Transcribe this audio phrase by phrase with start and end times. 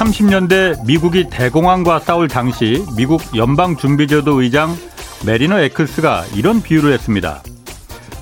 [0.00, 4.74] 1930년대 미국이 대공황과 싸울 당시 미국 연방준비제도 의장
[5.26, 7.42] 메리너 에클스가 이런 비유를 했습니다.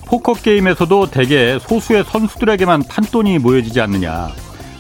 [0.07, 4.31] 포커 게임에서도 대개 소수의 선수들에게만 판돈이 모여지지 않느냐.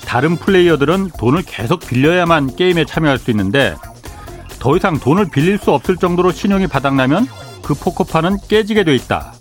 [0.07, 3.77] 다른 플레이어들은 돈을 계속 빌려야만 게임에 참여할 수 있는데
[4.59, 7.29] 더 이상 돈을 빌릴 수 없을 정도로 신용이 바닥나면
[7.62, 9.35] 그 포커판은 깨지게 돼 있다.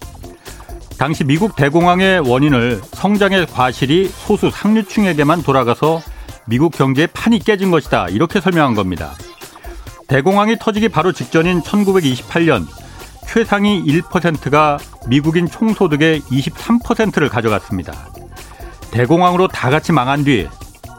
[0.99, 6.02] 당시 미국 대공황의 원인을 성장의 과실이 소수 상류층에게만 돌아가서
[6.47, 8.07] 미국 경제의 판이 깨진 것이다.
[8.07, 9.13] 이렇게 설명한 겁니다.
[10.07, 12.65] 대공황이 터지기 바로 직전인 1928년
[13.27, 17.93] 최상위 1%가 미국인 총소득의 23%를 가져갔습니다.
[18.91, 20.47] 대공황으로 다 같이 망한 뒤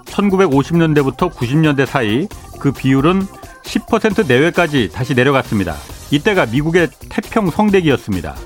[0.05, 2.29] 1950년대부터 90년대 사이
[2.61, 3.23] 그 비율은
[3.63, 5.75] 10% 내외까지 다시 내려갔습니다.
[6.11, 8.37] 이때가 미국의 태평 성대기였습니다.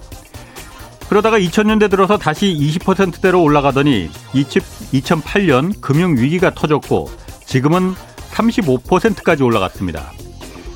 [1.12, 7.10] 그러다가 2000년대 들어서 다시 20%대로 올라가더니 2008년 금융위기가 터졌고
[7.44, 7.94] 지금은
[8.30, 10.10] 35%까지 올라갔습니다.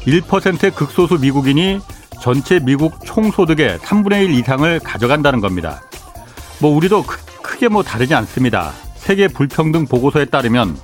[0.01, 1.81] 1%의 극소수 미국인이
[2.21, 5.81] 전체 미국 총소득의 3분의 1 이상을 가져간다는 겁니다.
[6.61, 8.73] 뭐 우리도 크 게 뭐 다르지 않습니다.
[8.97, 10.77] 세계 불평등 보고서에 따르면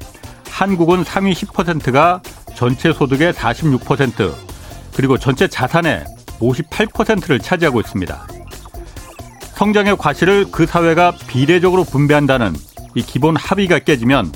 [0.48, 2.22] 한국은 상위 10%가
[2.54, 4.32] 전체 소득의 46%
[4.96, 6.06] 그리고 전체 자산의
[6.40, 8.31] 58%를 차지하고 있습니다.
[9.62, 12.52] 성장의 과실을 그 사회가 비례적으로 분배한다는
[12.96, 14.32] 이 기본 합의가 깨지면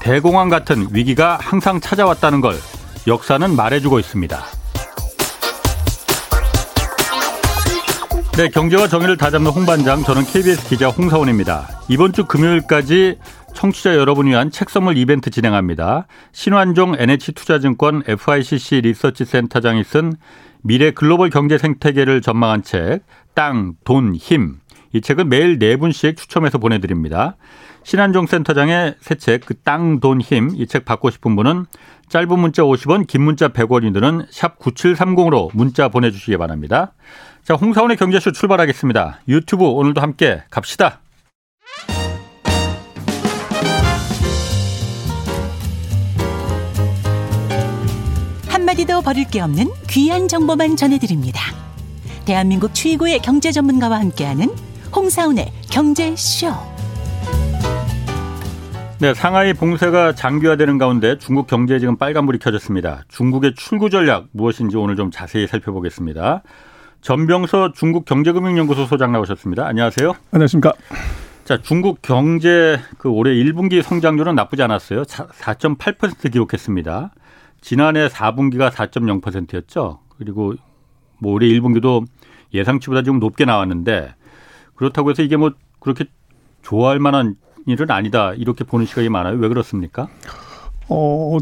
[0.00, 2.56] 대공황 같은 위기가 항상 찾아왔다는 걸
[3.06, 4.44] 역사는 말해주고 있습니다.
[8.36, 11.68] 네, 경제와 정의를 다잡는 홍반장, 저는 KBS 기자 홍사원입니다.
[11.86, 13.18] 이번 주 금요일까지
[13.56, 16.06] 청취자 여러분 위한 책 선물 이벤트 진행합니다.
[16.32, 20.12] 신환종 NH투자증권 FICC 리서치 센터장이 쓴
[20.62, 23.00] 미래 글로벌 경제 생태계를 전망한 책,
[23.34, 24.56] 땅, 돈, 힘.
[24.92, 27.36] 이 책은 매일 네 분씩 추첨해서 보내드립니다.
[27.82, 30.50] 신한종 센터장의 새 책, 그 땅, 돈, 힘.
[30.54, 31.64] 이 책 받고 싶은 분은
[32.10, 36.92] 짧은 문자 50원, 긴 문자 100원이들은 샵 9730으로 문자 보내주시기 바랍니다.
[37.42, 39.20] 자, 홍사원의 경제쇼 출발하겠습니다.
[39.28, 41.00] 유튜브 오늘도 함께 갑시다.
[48.76, 51.40] 한마디도 버릴 게 없는 귀한 정보만 전해드립니다.
[52.26, 54.50] 대한민국 최고의 경제 전문가와 함께하는
[54.94, 56.48] 홍사운의 경제쇼.
[59.00, 63.04] 네, 상하이 봉쇄가 장기화되는 가운데 중국 경제에 지금 빨간불이 켜졌습니다.
[63.08, 66.42] 중국의 출구 전략 무엇인지 오늘 좀 자세히 살펴보겠습니다.
[67.00, 69.66] 전병서 중국 경제금융연구소 소장 나오셨습니다.
[69.66, 70.14] 안녕하세요.
[70.32, 70.74] 안녕하십니까.
[71.44, 75.04] 자, 중국 경제 그 올해 1분기 성장률은 나쁘지 않았어요.
[75.04, 77.10] 4.8% 기록했습니다.
[77.60, 80.00] 지난해 4분기가 4.0%였죠.
[80.18, 80.54] 그리고
[81.18, 82.04] 뭐 올해 1분기도
[82.54, 84.14] 예상치보다 좀 높게 나왔는데
[84.74, 86.04] 그렇다고 해서 이게 뭐 그렇게
[86.62, 87.36] 좋아할 만한
[87.66, 89.36] 일은 아니다 이렇게 보는 시각이 많아요.
[89.36, 90.08] 왜 그렇습니까?
[90.88, 91.38] 어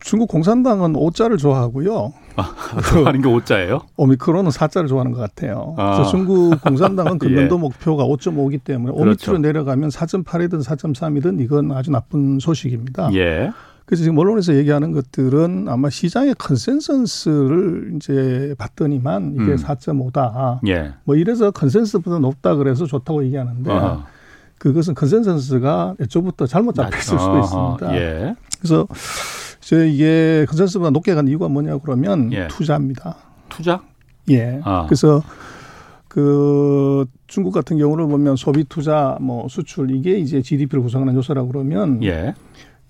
[0.00, 2.12] 중국 공산당은 오자를 좋아하고요.
[2.36, 2.54] 아,
[2.92, 3.80] 좋아하는 게 오자예요?
[3.96, 5.74] 오미크론은 사자를 좋아하는 것 같아요.
[5.78, 5.94] 아.
[5.94, 7.58] 그래서 중국 공산당은 금년도 예.
[7.60, 9.30] 목표가 5.5이기 때문에 그렇죠.
[9.30, 13.14] 오미크론 내려가면 4.8이든 4.3이든 이건 아주 나쁜 소식입니다.
[13.14, 13.50] 예.
[13.84, 19.56] 그래서 지금 언론에서 얘기하는 것들은 아마 시장의 컨센서스를 이제 봤더니만 이게 음.
[19.56, 20.60] 4.5다.
[20.68, 20.94] 예.
[21.04, 24.04] 뭐 이래서 컨센서스보다 높다 그래서 좋다고 얘기하는데 어허.
[24.58, 27.96] 그것은 컨센서스가 애초부터 잘못 잡혔을 수도 있습니다.
[27.96, 28.34] 예.
[28.58, 28.86] 그래서
[29.60, 32.48] 이제 이게 컨센서스보다 높게 간 이유가 뭐냐 그러면 예.
[32.48, 33.16] 투자입니다.
[33.50, 33.82] 투자?
[34.30, 34.60] 예.
[34.64, 34.86] 아.
[34.86, 35.22] 그래서
[36.08, 42.02] 그 중국 같은 경우를 보면 소비 투자 뭐 수출 이게 이제 GDP를 구성하는 요소라고 그러면
[42.02, 42.34] 예.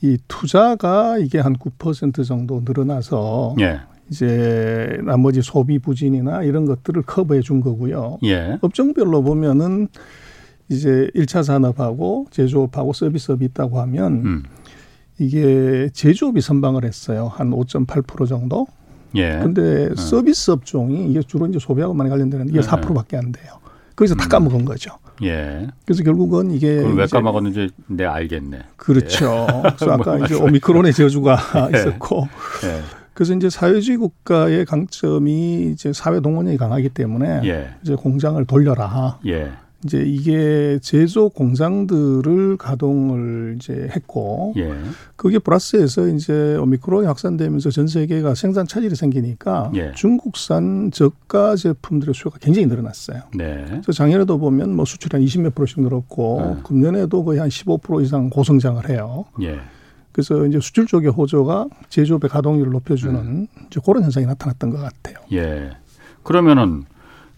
[0.03, 3.81] 이 투자가 이게 한 9% 정도 늘어나서 예.
[4.10, 8.19] 이제 나머지 소비 부진이나 이런 것들을 커버해 준 거고요.
[8.25, 8.59] 예.
[8.60, 9.88] 업종별로 보면은
[10.69, 14.43] 이제 1차 산업하고 제조업하고 서비스업이 있다고 하면 음.
[15.19, 17.30] 이게 제조업이 선방을 했어요.
[17.33, 18.66] 한 5.8% 정도.
[19.15, 19.39] 예.
[19.42, 19.95] 근데 어.
[19.95, 22.63] 서비스 업종이 이게 주로 이제 소비하고 많이 관련되는 이게 예.
[22.63, 23.54] 4%밖에 안 돼요.
[23.97, 24.28] 거기서 다 음.
[24.28, 24.98] 까먹은 거죠.
[25.22, 25.66] 예.
[25.84, 28.59] 그래서 결국은 이게 왜 까먹었는지 내 알겠네.
[28.77, 29.47] 그렇죠.
[29.51, 29.71] 예.
[29.77, 31.39] 그래서 아까 이제 오미크론의 저주가
[31.75, 31.78] 예.
[31.78, 32.28] 있었고.
[32.65, 32.81] 예.
[33.15, 37.71] 그래서 이제 사회주의 국가의 강점이 이제 사회 동원력이 강하기 때문에 예.
[37.83, 39.19] 이제 공장을 돌려라.
[39.84, 39.86] 예.
[39.86, 44.75] 이제 이게 제조 공장들을 가동을 이제 했고 예.
[45.16, 49.92] 그게 플러스해서 이제 오미크론이 확산되면서 전 세계가 생산 차질이 생기니까 예.
[49.95, 53.22] 중국산 저가 제품들의 수요가 굉장히 늘어났어요.
[53.34, 53.65] 네.
[53.69, 56.63] 그래서 작년에도 보면 뭐 수출이 한 20몇 프로씩 늘었고 네.
[56.65, 59.27] 금년에도 거의 한 15% 이상 고성장을 해요.
[59.42, 59.59] 예.
[60.13, 63.47] 그래서 이제 수출 쪽의 호조가 제조업의 가동률을 높여주는 음.
[63.66, 65.16] 이제 그런 현상이 나타났던 것 같아요.
[65.33, 65.72] 예.
[66.22, 66.84] 그러면은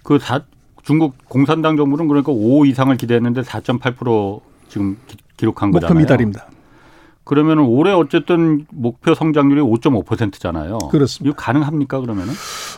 [0.02, 0.42] 그 사,
[0.86, 5.92] 중국 공산당 정부는 그러니까 5 이상을 기대했는데 4.8% 지금 기, 록한 거잖아요.
[5.92, 6.46] 목표 미달입니다.
[7.24, 10.78] 그러면 올해 어쨌든 목표 성장률이 5.5%잖아요.
[10.92, 11.32] 그렇습니다.
[11.32, 12.32] 이거 가능합니까 그러면은?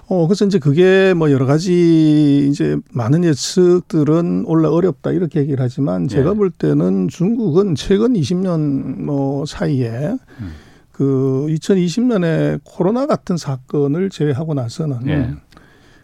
[0.08, 6.08] 어 그래서 이제 그게 뭐 여러 가지 이제 많은 예측들은 올라 어렵다 이렇게 얘기를 하지만
[6.08, 6.34] 제가 예.
[6.34, 10.54] 볼 때는 중국은 최근 20년 뭐 사이에 음.
[10.92, 15.34] 그 2020년에 코로나 같은 사건을 제외하고 나서는 예.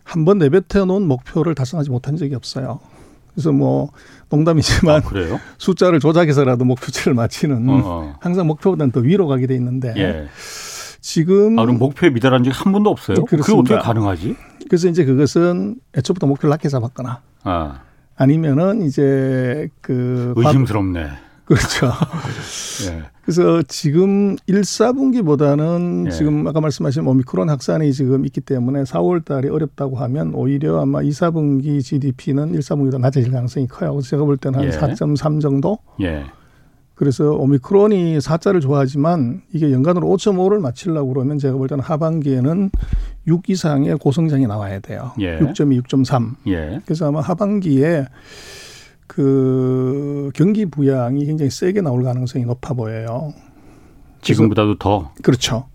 [0.04, 2.78] 한 번 내뱉어 놓은 목표를 달성하지 못한 적이 없어요.
[3.34, 3.90] 그래서 뭐
[4.30, 5.02] 농담이지만 아,
[5.58, 7.80] 숫자를 조작해서라도 목표치를 맞히는 어어.
[7.84, 8.16] 어.
[8.20, 10.28] 항상 목표보다는 더 위로 가게 돼 있는데 예.
[11.00, 13.16] 지금 아, 그럼 목표에 미달한 적이 한 번도 없어요?
[13.16, 14.36] 네, 그게 어떻게 가능하지?
[14.68, 17.80] 그래서 이제 그것은 애초부터 목표를 낮게 잡았거나 아.
[18.16, 21.08] 아니면은 이제 그 의심스럽네.
[21.46, 21.92] 그렇죠.
[22.90, 23.02] 예.
[23.22, 26.10] 그래서 지금 1, 4분기보다는 예.
[26.10, 31.10] 지금 아까 말씀하신 오미크론 확산이 지금 있기 때문에 4월 달에 어렵다고 하면 오히려 아마 2,
[31.10, 33.92] 4분기 GDP는 1, 4분기보다 낮아질 가능성이 커요.
[33.92, 34.70] 그래서 제가 볼 때는 한 예.
[34.70, 35.78] 4.3 정도?
[36.00, 36.24] 예.
[36.94, 42.70] 그래서 오미크론이 4자를 좋아하지만 이게 연간으로 5.5를 맞추려고 그러면 제가 볼 때는 하반기에는
[43.26, 45.12] 6 이상의 고성장이 나와야 돼요.
[45.20, 45.38] 예.
[45.40, 46.36] 6.2, 6.3.
[46.46, 46.80] 예.
[46.84, 48.06] 그래서 아마 하반기에
[49.06, 53.32] 그 경기 부양이 굉장히 세게 나올 가능성이 높아 보여요.
[54.22, 55.66] 지금보다도 더 그렇죠.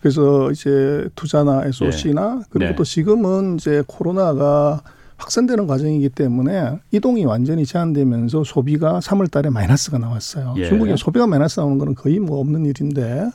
[0.00, 2.42] 그래서 이제 투자나 SOC나 네.
[2.50, 2.76] 그리고 네.
[2.76, 4.80] 또 지금은 이제 코로나가
[5.18, 10.54] 확산되는 과정이기 때문에 이동이 완전히 제한되면서 소비가 3월 달에 마이너스가 나왔어요.
[10.56, 10.64] 예.
[10.64, 13.28] 중국에 소비가 마이너스 나오는 거는 거의 뭐 없는 일인데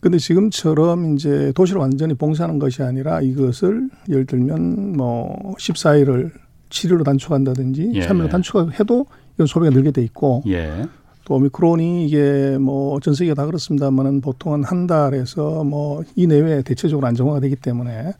[0.00, 6.30] 근데 지금처럼 이제 도시를 완전히 봉쇄하는 것이 아니라 이것을 예를 들면 뭐 14일을
[6.74, 8.06] 7일로 단축한다든지 예.
[8.06, 10.84] 3일로 단축해도 이건 소비가 늘게 돼 있고 예.
[11.24, 17.06] 또 오미크론이 이게 뭐 전 세계가 다 그렇습니다만은 보통은 한 달에서 뭐 이 내외에 대체적으로
[17.06, 18.12] 안정화가 되기 때문에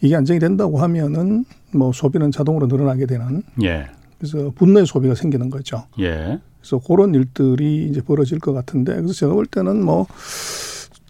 [0.00, 3.86] 이게 안정이 된다고 하면은 뭐 소비는 자동으로 늘어나게 되는 예.
[4.18, 5.84] 그래서 분노의 소비가 생기는 거죠.
[5.98, 6.38] 예.
[6.60, 10.06] 그래서 그런 일들이 이제 벌어질 것 같은데 그래서 제가 볼 때는 뭐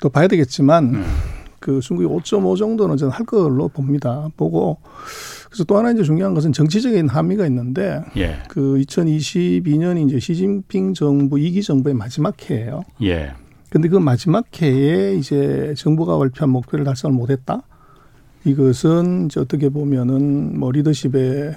[0.01, 1.05] 또 봐야 되겠지만 음.
[1.65, 4.29] 그 중국이 5.5 정도는 저는 할 걸로 봅니다.
[4.37, 4.77] 보고
[5.47, 8.43] 그래서 또 하나 이제 중요한 것은 정치적인 함의가 있는데 예.
[8.49, 12.85] 그 2022년이 이제 시진핑 정부 2기 정부의 마지막 해예요.
[13.03, 13.33] 예.
[13.71, 17.63] 근데 그 마지막 해에 이제 정부가 발표한 목표를 달성을 못했다.
[18.45, 21.57] 이것은 이제 어떻게 보면은 뭐 리더십에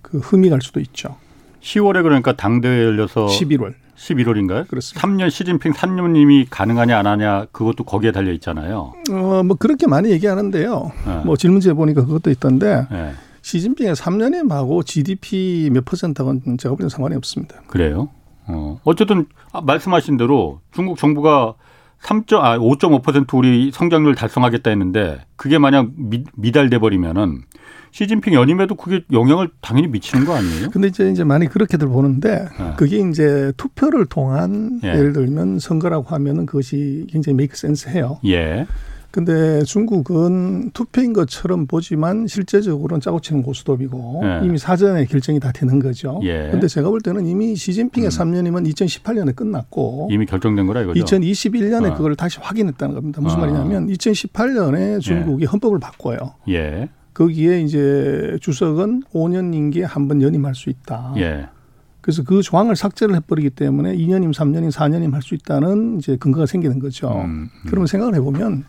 [0.00, 1.14] 그 흠이 갈 수도 있죠.
[1.60, 3.74] 10월에 그러니까 당대회 열려서 11월.
[3.96, 4.68] 11월인가요?
[4.68, 5.06] 그렇습니다.
[5.06, 8.92] 3년 시진핑 3년님이 가능하냐 안 하냐 그것도 거기에 달려 있잖아요.
[9.10, 10.92] 어, 뭐 그렇게 많이 얘기하는데요.
[11.06, 11.22] 네.
[11.24, 13.12] 뭐 질문지에 보니까 그것도 있던데 네.
[13.42, 17.62] 시진핑의 3년임하고 GDP 몇 퍼센트하고는 제가 보기엔 상관이 없습니다.
[17.68, 18.08] 그래요?
[18.48, 18.80] 어.
[18.84, 21.54] 어쨌든 아, 말씀하신 대로 중국 정부가
[22.00, 22.24] 3.
[22.40, 27.42] 아, 5.5% 우리 성장률 달성하겠다 했는데 그게 만약 미, 미달돼 버리면은
[27.96, 30.68] 시진핑 연임에도 그게 영향을 당연히 미치는 거 아니에요?
[30.70, 32.72] 근데 이제 이제 많이 그렇게들 보는데 네.
[32.76, 34.92] 그게 이제 투표를 통한 예.
[34.92, 38.18] 를 들면 선거라고 하면은 그것이 굉장히 메이크 센스 해요.
[38.26, 38.66] 예.
[39.10, 44.40] 근데 중국은 투표인 것처럼 보지만 실제적으로는 짜고 치는 고스톱이고 예.
[44.44, 46.20] 이미 사전에 결정이 다 되는 거죠.
[46.22, 46.50] 예.
[46.50, 48.10] 근데 제가 볼 때는 이미 시진핑의 음.
[48.10, 51.02] 3년이면 2018년에 끝났고 이미 결정된 거라 이거죠.
[51.02, 51.94] 2021년에 어.
[51.94, 53.22] 그걸 다시 확인했다는 겁니다.
[53.22, 53.40] 무슨 어.
[53.40, 55.46] 말이냐면 2018년에 중국이 예.
[55.46, 56.34] 헌법을 바꿔요.
[56.50, 56.90] 예.
[57.16, 61.14] 거기에 이제 주석은 5년 임기에 한 번 연임할 수 있다.
[61.16, 61.48] 예.
[62.02, 66.78] 그래서 그 조항을 삭제를 해버리기 때문에 2년임, 3년임, 4년임 할 수 있다는 이제 근거가 생기는
[66.78, 67.08] 거죠.
[67.10, 67.48] 음, 음.
[67.68, 68.64] 그러면 생각을 해보면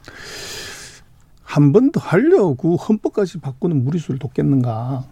[1.44, 5.04] 한 번 더 하려고 헌법까지 바꾸는 무리수를 뒀겠는가.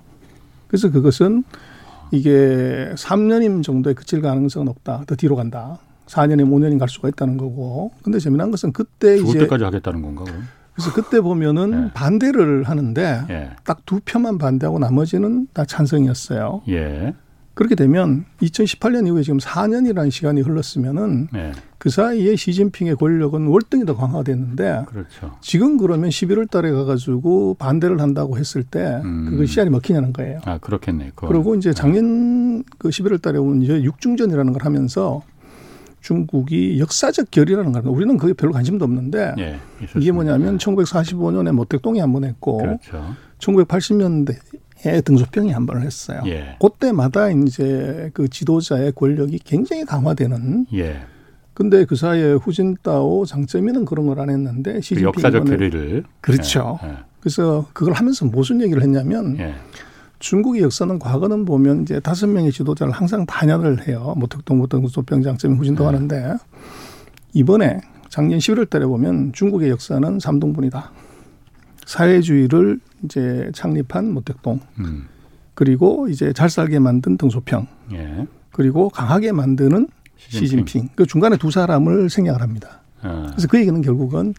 [0.68, 1.44] 그래서 그것은
[2.12, 5.04] 이게 3년임 정도에 그칠 가능성은 없다.
[5.08, 5.77] 더 뒤로 간다.
[6.08, 7.92] 4년임, 5년임 갈 수가 있다는 거고.
[8.04, 9.39] 근데 재미난 것은 그때 이제.
[9.39, 10.44] 때까지 하겠다는 건가, 그럼?
[10.75, 11.94] 그래서 그때 보면은 예.
[11.94, 13.50] 반대를 하는데 예.
[13.63, 16.63] 딱두 표만 반대하고 나머지는 다 찬성이었어요.
[16.70, 17.13] 예.
[17.53, 21.53] 그렇게 되면 2018년 이후에 지금 4년이라는 시간이 흘렀으면은 네.
[21.77, 25.38] 그 사이에 시진핑의 권력은 월등히 더 강화됐는데 그렇죠.
[25.39, 29.27] 지금 그러면 11월 달에 가가지고 반대를 한다고 했을 때 음.
[29.29, 30.41] 그거 씨알이 먹히냐는 거예요.
[30.44, 31.12] 아, 그렇겠네.
[31.15, 31.29] 그건.
[31.29, 35.22] 그리고 이제 작년 그 11월 달에 온 이제 육중전이라는 걸 하면서
[36.06, 39.60] 중국이 역사적 결이라는 걸 우리는 그게 별로 관심도 없는데 예,
[39.98, 43.16] 이게 뭐냐면 1945년에 모택동이 한 번 했고 그렇죠.
[43.40, 44.36] 1980년대
[44.86, 46.22] 에 등소평이 한 번을 했어요.
[46.28, 46.58] 예.
[46.62, 50.68] 그때마다 이제 그 지도자의 권력이 굉장히 강화되는.
[50.76, 50.98] 예.
[51.56, 56.78] 근데 그 사이에 후진따오 장점이는 그런 걸 안 했는데 그 시진핑 그 역사적 결의를 그렇죠.
[56.84, 56.90] 예.
[56.90, 56.94] 예.
[57.20, 59.56] 그래서 그걸 하면서 무슨 얘기를 했냐면 예.
[60.20, 64.14] 중국의 역사는 과거는 보면 이제 다섯 명의 지도자를 항상 단연을 해요.
[64.18, 65.88] 모택동, 무소평 장점이 후진도 예.
[65.88, 66.36] 하는데
[67.34, 70.92] 이번에 작년 11월 달에 보면 중국의 역사는 삼동분이다.
[71.86, 75.08] 사회주의를 이제 창립한 모택동 음.
[75.54, 78.26] 그리고 이제 잘 살게 만든 등소평 예.
[78.52, 80.66] 그리고 강하게 만드는 시진핑.
[80.66, 80.90] 시진핑.
[80.96, 82.82] 그 중간에 두 사람을 생략을 합니다.
[83.02, 83.28] 아.
[83.32, 84.34] 그래서 그 얘기는 결국은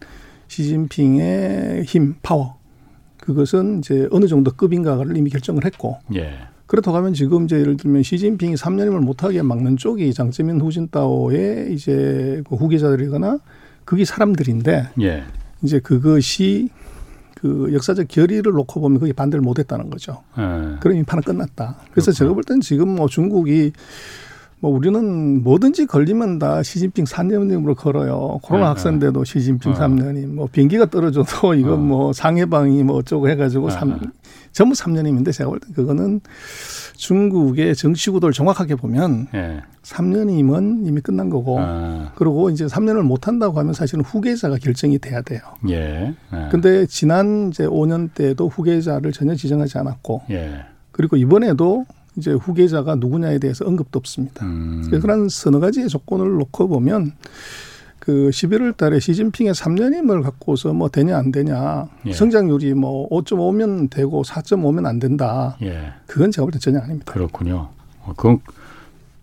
[0.49, 2.57] 시진핑의 힘, 파워.
[3.27, 5.99] 그것은 이제 어느 정도 급인가를 이미 결정을 했고.
[6.15, 6.35] 예.
[6.67, 12.55] 그렇다고 하면 지금 이제 예를 들면 시진핑이 3년임을 못하게 막는 쪽이 장쯔민 후진타오의 이제 그
[12.55, 13.41] 후계자들이거나
[13.85, 14.91] 그게 사람들인데.
[15.03, 15.25] 예.
[15.63, 16.69] 이제 그것이
[17.35, 20.23] 그 역사적 결의를 놓고 보면 그게 반대를 못했다는 거죠.
[20.39, 20.77] 예.
[20.79, 21.77] 그럼 이 판은 끝났다.
[21.91, 22.15] 그래서 그렇구나.
[22.15, 23.73] 제가 볼 때는 지금 뭐 중국이
[24.61, 28.39] 뭐 우리는 뭐든지 걸리면 다 시진핑 3년임으로 걸어요.
[28.43, 29.31] 코로나 네, 확산돼도 네.
[29.31, 29.75] 시진핑 어.
[29.75, 30.27] 3년임.
[30.35, 31.77] 뭐 비행기가 떨어져도 이건 어.
[31.77, 33.75] 뭐 상해방이 뭐 어쩌고 해가지고 네.
[33.77, 34.01] 3,
[34.53, 36.21] 전부 3년임인데 제가 볼 때 그거는
[36.97, 39.61] 중국의 정치 구도를 정확하게 보면 네.
[39.83, 42.13] 3년이면 이미 끝난 거고 아.
[42.15, 45.41] 그리고 이제 3년을 못 한다고 하면 사실은 후계자가 결정이 돼야 돼요.
[45.69, 46.15] 예.
[46.33, 46.49] 예.
[46.51, 50.65] 근데 지난 이제 5년 때도 후계자를 전혀 지정하지 않았고 예.
[50.93, 51.85] 그리고 이번에도
[52.17, 54.45] 이제 후계자가 누구냐에 대해서 언급도 없습니다.
[54.45, 54.89] 음.
[55.03, 57.13] 그런 서너 가지의 조건을 놓고 보면
[57.99, 62.13] 그 11월 달에 시진핑의 3년임을 갖고서 뭐 되냐 안 되냐 예.
[62.13, 65.57] 성장률이 뭐 5.5면 되고 4.5면 안 된다.
[65.63, 65.93] 예.
[66.07, 67.13] 그건 제가 볼 때 전혀 아닙니다.
[67.13, 67.69] 그렇군요.
[68.05, 68.39] 어, 그건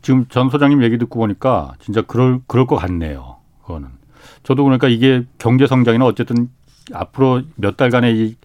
[0.02, 3.38] 지금 전 소장님 얘기 듣고 보니까 진짜 그럴 그럴 것 같네요.
[3.62, 3.88] 그거는
[4.44, 6.50] 저도 그러니까 이게 경제 성장이나 어쨌든
[6.92, 8.36] 앞으로 몇 달간의 이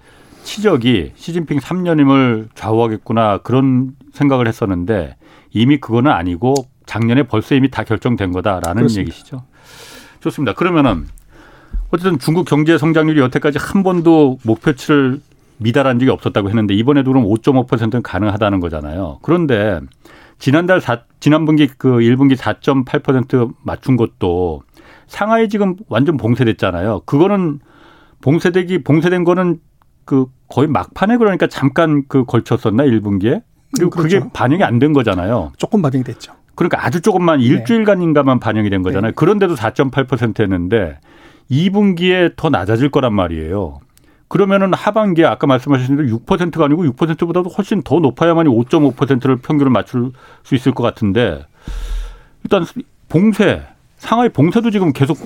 [0.49, 5.17] 치적이 시진핑 3년임을 좌우하겠구나 그런 생각을 했었는데
[5.51, 6.55] 이미 그거는 아니고
[6.87, 9.01] 작년에 벌써 이미 다 결정된 거다라는 그렇습니다.
[9.01, 9.45] 얘기시죠.
[10.21, 10.55] 좋습니다.
[10.55, 11.07] 그러면은
[11.91, 15.21] 어쨌든 중국 경제 성장률이 여태까지 한 번도 목표치를
[15.59, 19.19] 미달한 적이 없었다고 했는데 이번에도 그럼 5.5%는 가능하다는 거잖아요.
[19.21, 19.81] 그런데
[20.39, 24.63] 지난달 4, 지난 분기 그 1분기 4.8% 맞춘 것도
[25.09, 27.03] 상하이 지금 완전 봉쇄됐잖아요.
[27.05, 27.61] 그거는
[28.23, 29.61] 봉쇄되기 봉쇄된 거는
[30.09, 33.43] 그 거의 막판에 그러니까 잠깐 그 걸쳤었나 1분기에?
[33.77, 34.21] 그리고 그렇죠.
[34.21, 35.53] 그게 반영이 안 된 거잖아요.
[35.59, 36.33] 조금 반영이 됐죠.
[36.55, 37.45] 그러니까 아주 조금만 네.
[37.45, 39.11] 일주일간인가만 반영이 된 거잖아요.
[39.11, 39.15] 네.
[39.15, 40.99] 그런데도 4.8%였는데
[41.51, 43.81] 2분기에 더 낮아질 거란 말이에요.
[44.29, 50.13] 그러면은 하반기에 아까 말씀하신 대로 6%가 아니고 6%보다도 훨씬 더 높아야만이 5.5%를 평균을 맞출
[50.43, 51.45] 수 있을 것 같은데
[52.45, 52.65] 일단
[53.11, 53.63] 봉쇄
[53.99, 55.19] 상하이 봉쇄도 지금 계속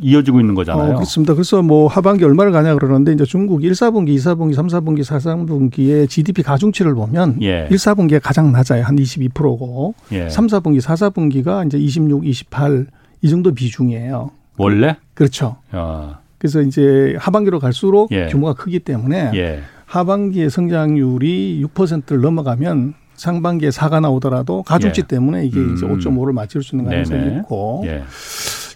[0.00, 0.92] 이어지고 있는 거잖아요.
[0.92, 1.34] 어, 그렇습니다.
[1.34, 5.18] 그래서 뭐 하반기 얼마를 가냐 그러는데 이제 중국 1, 4분기, 2, 4분기, 3, 4분기, 4,
[5.18, 7.68] 3분기의 GDP 가중치를 보면 예.
[7.70, 8.84] 1, 4분기가 가장 낮아요.
[8.84, 10.28] 한 22%고 예.
[10.28, 12.86] 3, 4분기, 4, 4분기가 이제 26, 28
[13.22, 14.30] 이 정도 비중이에요.
[14.56, 14.96] 원래?
[15.14, 15.56] 그렇죠.
[15.74, 16.20] 야.
[16.38, 18.26] 그래서 이제 하반기로 갈수록 예.
[18.26, 19.60] 규모가 크기 때문에 예.
[19.84, 25.06] 하반기의 성장률이 6%를 넘어가면 상반기에 4가 나오더라도 가중치 예.
[25.06, 25.74] 때문에 이게 음.
[25.74, 27.36] 이제 5.5를 맞출 수 있는 가능성이 네네.
[27.40, 28.02] 있고 예.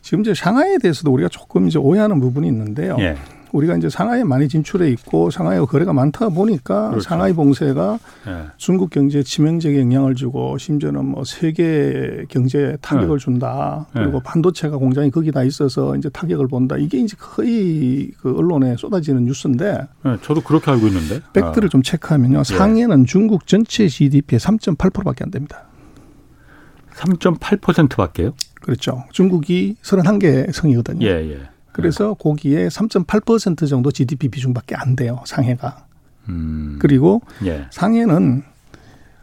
[0.05, 2.95] 지금 이제 상하이에 대해서도 우리가 조금 이제 오해하는 부분이 있는데요.
[2.99, 3.17] 예.
[3.53, 7.09] 우리가 이제 상하이에 많이 진출해 있고 상하이와 거래가 많다 보니까 그렇죠.
[7.09, 8.45] 상하이 봉쇄가 예.
[8.59, 13.19] 중국 경제에 치명적인 영향을 주고 심지어는 뭐 세계 경제에 타격을 예.
[13.19, 13.87] 준다.
[13.95, 14.23] 그리고 예.
[14.23, 16.77] 반도체가 공장이 거기 다 있어서 이제 타격을 본다.
[16.77, 19.89] 이게 이제 거의 그 언론에 쏟아지는 뉴스인데.
[20.05, 21.23] 예, 저도 그렇게 알고 있는데.
[21.33, 21.71] 팩트를 아.
[21.71, 22.41] 좀 체크하면요.
[22.41, 22.45] 예.
[22.45, 25.63] 상해는 중국 전체 GDP의 3.8%밖에 안 됩니다.
[26.95, 28.35] 3.8%밖에요?
[28.65, 29.05] 그렇죠.
[29.13, 31.07] 중국이 31개 성이거든요.
[31.07, 31.41] 예, 예.
[31.73, 35.21] 그래서 거기에 3.8% 정도 GDP 비중밖에 안 돼요.
[35.27, 35.87] 상해가.
[36.31, 36.79] 음.
[36.81, 37.67] 그리고 예.
[37.71, 38.43] 상해는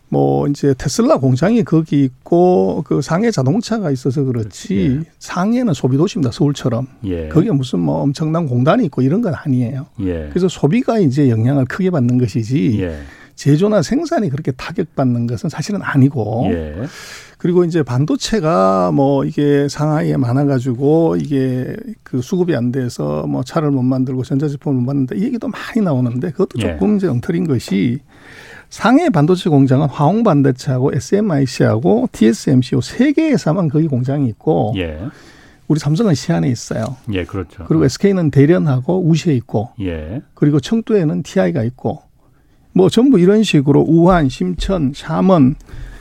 [0.10, 5.10] 뭐 이제 테슬라 공장이 거기 있고 그 상해 자동차가 있어서 그렇지 예.
[5.18, 6.32] 상해는 소비 도시입니다.
[6.32, 6.88] 서울처럼.
[7.06, 7.30] 예.
[7.30, 9.88] 거기에 무슨 뭐 엄청난 공단이 있고 이런 건 아니에요.
[10.02, 10.28] 예.
[10.30, 13.00] 그래서 소비가 이제 영향을 크게 받는 것이지 예.
[13.42, 16.76] 제조나 생산이 그렇게 타격받는 것은 사실은 아니고 예.
[17.40, 23.82] 그리고 이제 반도체가 뭐 이게 상하이에 많아가지고 이게 그 수급이 안 돼서 뭐 차를 못
[23.82, 26.74] 만들고 전자제품을 못 만든다 이 얘기도 많이 나오는데 그것도 예.
[26.74, 28.02] 조금 이제 엉터리인 것이
[28.70, 35.00] 상해 반도체 공장은 화홍 반도체하고 SMIC하고 TSMC 세개 회사만 거기 공장이 있고 예.
[35.68, 36.98] 우리 삼성은 시안에 있어요.
[37.14, 37.64] 예, 그렇죠.
[37.66, 40.22] 그리고 SK는 대련하고 우시에 있고, 예.
[40.34, 42.02] 그리고 청두에는 TI가 있고,
[42.74, 45.56] 뭐 전부 이런 식으로 우한, 심천, 샤먼,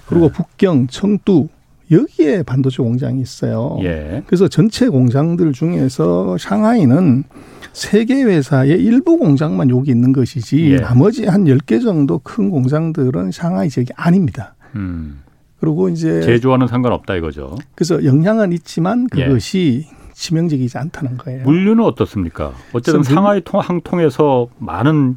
[0.06, 0.32] 그리고 네.
[0.32, 1.48] 북경, 청두
[1.90, 3.76] 여기에 반도체 공장이 있어요.
[3.82, 4.22] 예.
[4.26, 7.24] 그래서 전체 공장들 중에서 샹하이는
[7.72, 10.76] 세계 회사의 일부 공장만 여기 있는 것이지 예.
[10.76, 14.54] 나머지 한 열 개 정도 큰 공장들은 샹하이 지역이 아닙니다.
[14.76, 15.22] 음.
[15.58, 17.56] 그리고 이제 제조와는 상관없다 이거죠.
[17.74, 19.96] 그래서 영향은 있지만 그것이 예.
[20.14, 21.42] 치명적이지 않다는 거예요.
[21.44, 22.52] 물류는 어떻습니까?
[22.72, 25.16] 어쨌든 상하이 항통에서 많은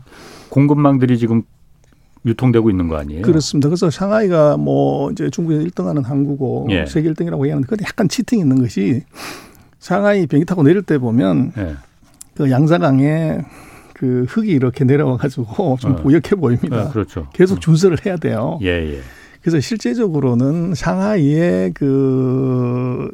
[0.54, 1.42] 공급망들이 지금
[2.26, 3.24] 유통되고 있는 거 아니에요?
[3.24, 3.70] 그렇습니다.
[3.70, 6.86] 그래서 상하이가 뭐 이제 중국에서 1등하는 항구고 예.
[6.86, 9.02] 세계 1등이라고 얘기하는데 그데 약간 치팅이 있는 것이
[9.80, 11.76] 상하이 비행기 타고 내릴 때 보면 예.
[12.36, 13.40] 그 양자강에
[13.96, 15.96] 그 흙이 이렇게 내려와 가지고 좀 어.
[15.96, 16.84] 보역해 보입니다.
[16.84, 17.28] 어, 그렇죠.
[17.34, 17.60] 계속 음.
[17.60, 18.60] 준설을 해야 돼요.
[18.62, 19.00] 예, 예.
[19.42, 23.10] 그래서 실제적으로는 상하이의 그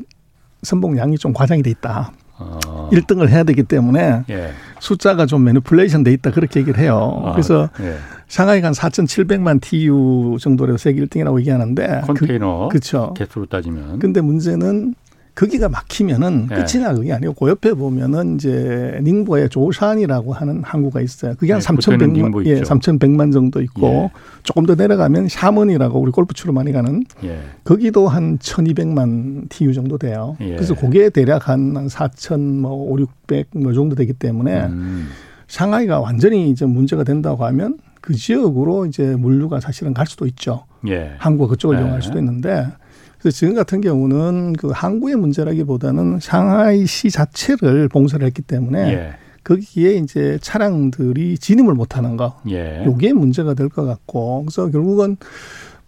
[0.64, 2.12] 선봉량이 좀 과장이 돼 있다.
[2.38, 2.90] 어.
[2.92, 4.52] 1등을 해야 되기 때문에 예.
[4.80, 7.22] 숫자가 좀 매니플레이션 돼 있다 그렇게 얘기를 해요.
[7.26, 7.98] 아, 그래서 예.
[8.28, 13.14] 상하이가 한 4,700만 TU 정도로 세계 1등이라고 얘기하는데 컨테이너 그, 그렇죠.
[13.16, 14.00] 개수로 따지면.
[14.00, 14.94] 근데 문제는
[15.36, 16.56] 거기가 막히면은 네.
[16.56, 21.36] 끝이 나 그게 아니고 그 옆에 보면은 이제 닝보의 조산이라고 하는 항구가 있어요.
[21.38, 24.12] 그게 한 네, 3,100만 예, 3,100만 정도 있고 예.
[24.44, 27.40] 조금 더 내려가면 샤먼이라고 우리 골프 치러 많이 가는 예.
[27.64, 30.36] 거기도 한 1,200만 TU 정도 돼요.
[30.42, 30.56] 예.
[30.56, 35.10] 그래서 그게 대략 한 4,000 뭐 5, 600뭐 정도 되기 때문에 음.
[35.48, 40.66] 상하이가 완전히 이제 문제가 된다고 하면 그 지역으로 이제 물류가 사실은 갈 수도 있죠.
[40.88, 41.14] 예.
[41.18, 41.82] 항구가 그쪽을 네.
[41.82, 42.68] 이용할 수도 있는데
[43.20, 49.14] 그래서 지금 같은 경우는 그 항구의 문제라기보다는 상하이시 자체를 봉쇄를 했기 때문에 예.
[49.44, 52.84] 거기에 이제 차량들이 진입을 못하는 거, 예.
[52.86, 55.18] 요게 문제가 될 것 같고, 그래서 결국은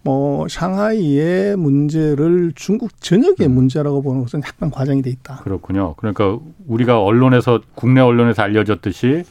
[0.04, 3.54] 뭐 상하이의 문제를 중국 전역의 음.
[3.54, 5.42] 문제라고 보는 것은 약간 과장이 돼 있다.
[5.44, 5.94] 그렇군요.
[5.98, 9.24] 그러니까 우리가 언론에서 국내 언론에서 알려졌듯이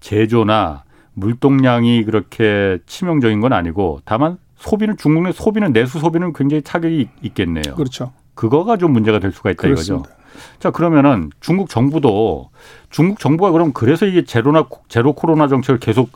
[0.00, 0.82] 제조나
[1.14, 7.74] 물동량이 그렇게 치명적인 건 아니고 다만 소비는 중국 내 소비는 내수 소비는 굉장히 타격이 있겠네요.
[7.74, 8.12] 그렇죠.
[8.34, 10.10] 그거가 좀 문제가 될 수가 있다 그렇습니다.
[10.10, 10.16] 이거죠.
[10.58, 12.50] 자 그러면은 중국 정부도
[12.90, 16.10] 중국 정부가 그럼 그래서 이게 제로나 제로 코로나 정책을 계속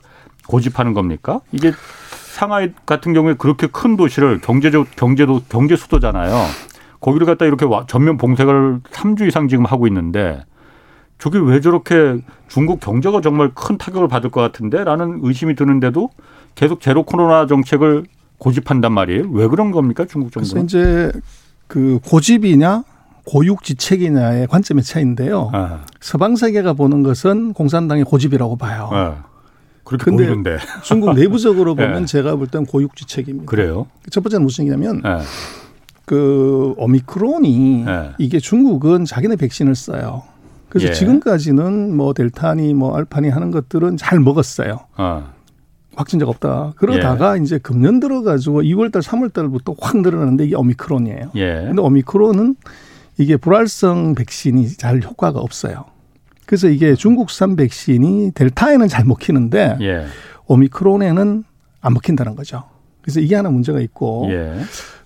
[0.46, 1.40] 고집하는 겁니까?
[1.52, 1.72] 이게
[2.34, 6.34] 상하이 같은 경우에 그렇게 큰 도시를 경제적 경제도 경제 수도잖아요.
[7.00, 10.44] 거기를 갖다 이렇게 전면 봉쇄를 3주 이상 지금 하고 있는데
[11.18, 12.18] 저게 왜 저렇게
[12.48, 16.10] 중국 경제가 정말 큰 타격을 받을 것 같은데라는 의심이 드는데도
[16.54, 18.04] 계속 제로 코로나 정책을
[18.40, 19.28] 고집한단 말이에요.
[19.30, 20.66] 왜 그런 겁니까 중국 정부는?
[20.66, 21.12] 그래서 이제
[21.68, 22.82] 그 고집이냐
[23.26, 25.50] 고육지책이냐의 관점의 차이인데요.
[25.52, 25.80] 아.
[26.00, 28.88] 서방 세계가 보는 것은 공산당의 고집이라고 봐요.
[28.92, 29.24] 아.
[29.84, 32.06] 그렇게 보이는데 중국 내부적으로 보면 네.
[32.06, 33.46] 제가 볼 땐 고육지책입니다.
[33.46, 33.86] 그래요?
[34.10, 35.18] 첫 번째는 무슨 얘기냐면 네.
[36.04, 38.10] 그 오미크론이 네.
[38.18, 40.22] 이게 중국은 자기네 백신을 써요.
[40.68, 40.92] 그래서 예.
[40.92, 44.80] 지금까지는 뭐 델타니 뭐 알파니 하는 것들은 잘 먹었어요.
[44.96, 45.32] 아.
[46.00, 46.72] 확진자가 없다.
[46.76, 47.42] 그러다가 예.
[47.42, 51.30] 이제 금년 들어가지고 2월달, 3월달부터 확 늘어나는데 이게 오미크론이에요.
[51.36, 51.54] 예.
[51.66, 52.56] 근데 오미크론은
[53.18, 55.84] 이게 불활성 백신이 잘 효과가 없어요.
[56.46, 60.06] 그래서 이게 중국산 백신이 델타에는 잘 먹히는데 예.
[60.46, 61.44] 오미크론에는
[61.80, 62.64] 안 먹힌다는 거죠.
[63.02, 64.58] 그래서 이게 하나 문제가 있고 예.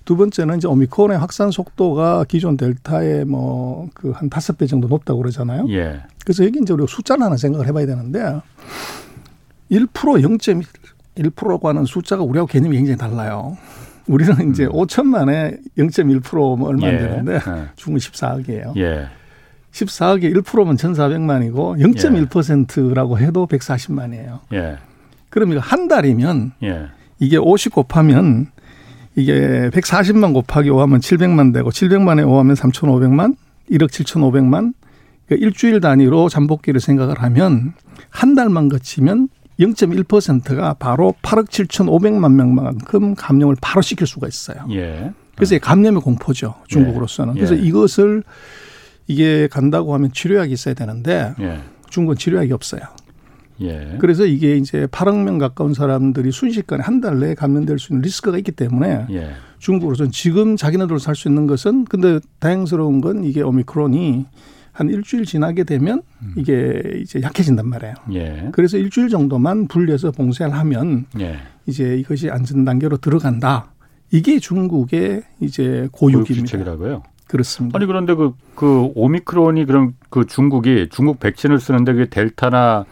[0.04, 5.20] 두 번째는 이제 오미크론의 확산 속도가 기존 델타의 뭐 그 한 다섯 배 정도 높다고
[5.20, 5.66] 그러잖아요.
[5.70, 6.02] 예.
[6.24, 8.20] 그래서 여기 이제 우리가 숫자를 하나 생각을 해봐야 되는데
[9.70, 10.64] 1% 0.1%
[11.16, 13.56] 라고 하는 숫자가 우리하고 개념이 굉장히 달라요.
[14.06, 14.72] 우리는 이제 음.
[14.72, 16.98] 5천만에 0.1%면 얼마 안 예.
[16.98, 17.68] 되는데 예.
[17.76, 18.76] 중국은 14억이에요.
[18.76, 19.06] 예.
[19.72, 24.40] 14억에 1%면 1,400만이고 0.1%라고 해도 140만이에요.
[24.52, 24.76] 예.
[25.30, 26.88] 그럼 이거 한 달이면 예.
[27.18, 28.48] 이게 50 곱하면
[29.16, 33.36] 이게 140만 곱하기 5하면 700만 되고 700만에 5하면 3,500만,
[33.70, 34.74] 1억 7,500만.
[35.26, 37.72] 그러니까 일주일 단위로 잠복기를 생각을 하면
[38.10, 39.28] 한 달만 거치면
[39.60, 44.56] 0.1%가 바로 8억 7천5백만 명만큼 감염을 바로 시킬 수가 있어요.
[44.72, 45.12] 예.
[45.36, 46.54] 그래서 감염의 공포죠.
[46.68, 47.34] 중국으로서는.
[47.36, 47.40] 예.
[47.40, 48.22] 그래서 이것을
[49.06, 51.58] 이게 간다고 하면 치료약이 있어야 되는데 예.
[51.90, 52.80] 중국은 치료약이 없어요.
[53.60, 53.96] 예.
[54.00, 58.38] 그래서 이게 이제 8억 명 가까운 사람들이 순식간에 한 달 내에 감염될 수 있는 리스크가
[58.38, 59.30] 있기 때문에 예.
[59.58, 64.26] 중국으로서는 지금 자기네들로 살 수 있는 것은 근데 다행스러운 건 이게 오미크론이
[64.74, 66.34] 한 일주일 지나게 되면 음.
[66.36, 67.94] 이게 이제 약해진단 말이에요.
[68.12, 68.48] 예.
[68.52, 71.38] 그래서 일주일 정도만 불려서 봉쇄를 하면 예.
[71.66, 73.72] 이제 이것이 안전 단계로 들어간다.
[74.10, 76.58] 이게 중국의 이제 고육입니다.
[76.58, 77.78] 고라고요 그렇습니다.
[77.78, 82.84] 아니 그런데 그, 그 오미크론이 그럼 그 중국이 중국 백신을 쓰는데 그 델타나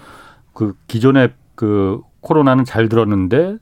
[0.55, 3.57] 그 기존의 그 코로나는 잘 들었는데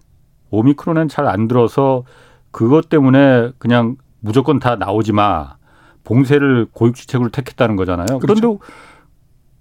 [0.50, 2.04] 오미크론은 잘 안 들어서
[2.50, 5.56] 그것 때문에 그냥 무조건 다 나오지 마.
[6.04, 8.06] 봉쇄를 고육지책으로 택했다는 거잖아요.
[8.20, 8.58] 그런데 그렇죠.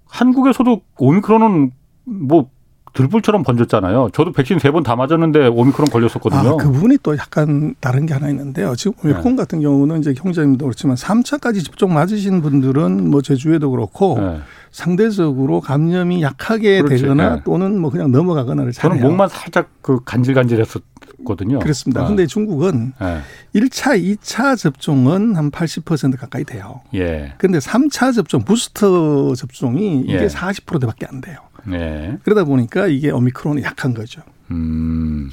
[0.06, 1.70] 한국에서도 오미크론은
[2.04, 2.50] 뭐
[2.92, 4.08] 들불처럼 번졌잖아요.
[4.12, 6.54] 저도 백신 세 번 다 맞았는데 오미크론 걸렸었거든요.
[6.54, 8.74] 아, 그 부분이 또 약간 다른 게 하나 있는데요.
[8.74, 9.42] 지금 오미크론 네.
[9.42, 14.40] 같은 경우는 이제 형제님도 그렇지만 3차까지 접종 맞으신 분들은 뭐 제주에도 그렇고 네.
[14.72, 17.02] 상대적으로 감염이 약하게 그렇지.
[17.02, 17.42] 되거나 네.
[17.44, 18.98] 또는 뭐 그냥 넘어가거나를 잘해요.
[18.98, 20.82] 저는 목만 살짝 그 간질간질했었
[21.24, 21.58] 거든요.
[21.58, 22.02] 그렇습니다.
[22.02, 22.26] 그런데 네.
[22.26, 23.20] 중국은 네.
[23.54, 26.80] 1차, 2차 접종은 한 80% 가까이 돼요.
[26.94, 27.34] 예.
[27.38, 30.26] 그런데 3차 접종, 부스터 접종이 이게 예.
[30.26, 31.38] 40%대밖에 안 돼요.
[31.72, 32.18] 예.
[32.24, 34.22] 그러다 보니까 이게 오미크론이 약한 거죠.
[34.50, 35.30] 음.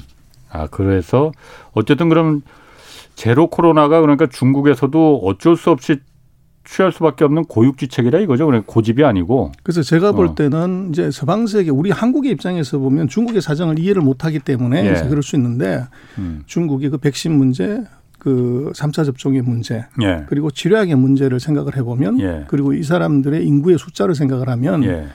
[0.50, 1.32] 아, 그래서
[1.72, 2.42] 어쨌든 그럼
[3.14, 5.98] 제로 코로나가 그러니까 중국에서도 어쩔 수 없이
[6.68, 8.44] 취할 수밖에 없는 고육지책이라 이거죠.
[8.44, 9.52] 그러니까 고집이 아니고.
[9.62, 10.34] 그래서 제가 볼 어.
[10.34, 15.08] 때는 이제 서방 세계 우리 한국의 입장에서 보면 중국의 사정을 이해를 못하기 때문에 예.
[15.08, 15.84] 그럴 수 있는데
[16.18, 16.42] 음.
[16.44, 17.82] 중국이 그 백신 문제,
[18.18, 20.24] 그 3차 접종의 문제, 예.
[20.28, 22.44] 그리고 치료약의 문제를 생각을 해보면 예.
[22.48, 25.06] 그리고 이 사람들의 인구의 숫자를 생각을 하면 예.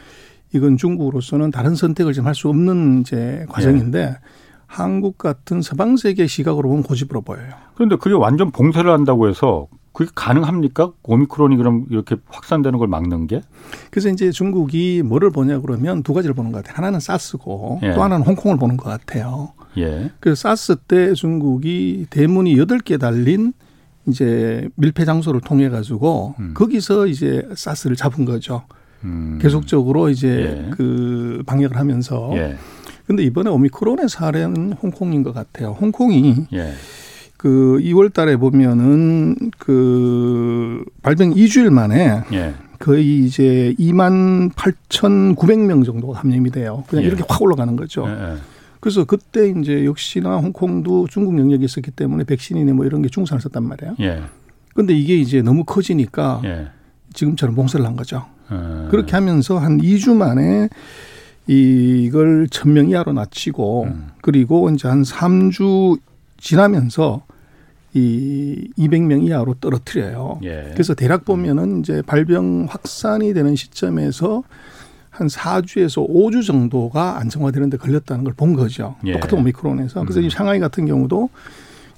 [0.54, 4.18] 이건 중국으로서는 다른 선택을 좀할수 없는 이제 과정인데 예.
[4.66, 7.50] 한국 같은 서방 세계 시각으로 보면 고집으로 보여요.
[7.76, 10.92] 그런데 그게 완전 봉쇄를 한다고 해서 그게 가능합니까?
[11.04, 13.42] 오미크론이 그럼 이렇게 확산되는 걸 막는 게?
[13.92, 16.78] 그래서 이제 중국이 뭐를 보냐 그러면 두 가지를 보는 것 같아요.
[16.78, 17.94] 하나는 사스고 예.
[17.94, 19.54] 또 하나는 홍콩을 보는 것 같아요.
[19.78, 20.12] 예.
[20.20, 23.54] 그래서 사스 때 중국이 대문이 여덟 개 달린
[24.08, 26.54] 이제 밀폐 장소를 통해 가지고 음.
[26.56, 28.64] 거기서 이제 사스를 잡은 거죠.
[29.04, 29.38] 음.
[29.42, 30.70] 계속적으로 이제 예.
[30.72, 32.32] 그 방역을 하면서.
[32.34, 32.58] 예.
[33.06, 35.72] 근데 이번에 오미크론의 사례는 홍콩인 것 같아요.
[35.80, 36.74] 홍콩이 예.
[37.44, 42.54] 그 2월 달에 보면은 그 발병 2주일 만에 예.
[42.80, 46.86] 거의 이제 2만 8,900명 정도가 감염이 돼요.
[46.88, 47.08] 그냥 예.
[47.10, 48.06] 이렇게 확 올라가는 거죠.
[48.08, 48.12] 예.
[48.12, 48.36] 예.
[48.80, 53.62] 그래서 그때 이제 역시나 홍콩도 중국 영역이 있었기 때문에 백신이네 뭐 이런 게 중산을 썼단
[53.62, 53.96] 말이에요.
[54.00, 54.22] 예.
[54.74, 56.68] 근데 이게 이제 너무 커지니까 예.
[57.12, 58.26] 지금처럼 봉쇄를 한 거죠.
[58.54, 58.88] 예.
[58.90, 60.70] 그렇게 하면서 한 2주 만에
[61.46, 64.08] 이걸 천 명 이하로 낮추고 음.
[64.22, 66.00] 그리고 이제 한 3주
[66.38, 67.24] 지나면서
[67.94, 70.40] 이 200명 이하로 떨어뜨려요.
[70.44, 70.70] 예.
[70.74, 74.44] 그래서 대략 보면은 이제 발병 확산이 되는 시점에서
[75.12, 78.96] 한 4주에서 5주 정도가 안정화되는 데 걸렸다는 걸 본 거죠.
[79.06, 79.14] 예.
[79.14, 80.02] 똑같은 오미크론에서.
[80.02, 80.26] 그래서 음.
[80.26, 81.30] 이 샹하이 같은 경우도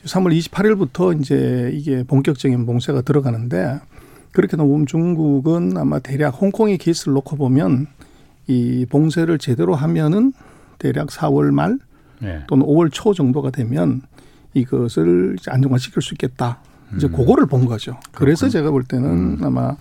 [0.04, 3.80] 3월 28일부터 이제 이게 본격적인 봉쇄가 들어가는데
[4.34, 7.88] 그렇게 보면 중국은 아마 대략 홍콩의 케이스를 놓고 보면
[8.48, 10.34] 이 봉쇄를 제대로 하면은
[10.78, 11.80] 대략 4월 말
[12.22, 12.42] 예.
[12.48, 14.02] 또는 5월 초 정도가 되면
[14.56, 16.60] 이것을 안정화시킬 수 있겠다.
[16.96, 17.12] 이제 음.
[17.12, 18.00] 그거를 본 거죠.
[18.14, 19.44] 그래서 제가 볼 때는 음.
[19.44, 19.76] 아마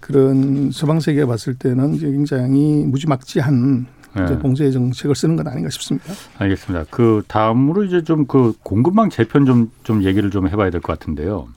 [0.00, 4.38] 그런 서방 세계가 봤을 때는 굉장히 무지막지한 네.
[4.40, 6.12] 봉쇄 정책을 쓰는 건 아닌가 싶습니다.
[6.38, 6.86] 알겠습니다.
[6.90, 11.48] 그 다음으로 이제 좀 그 공급망 재편 좀 좀 얘기를 좀 해봐야 될 것 같은데요.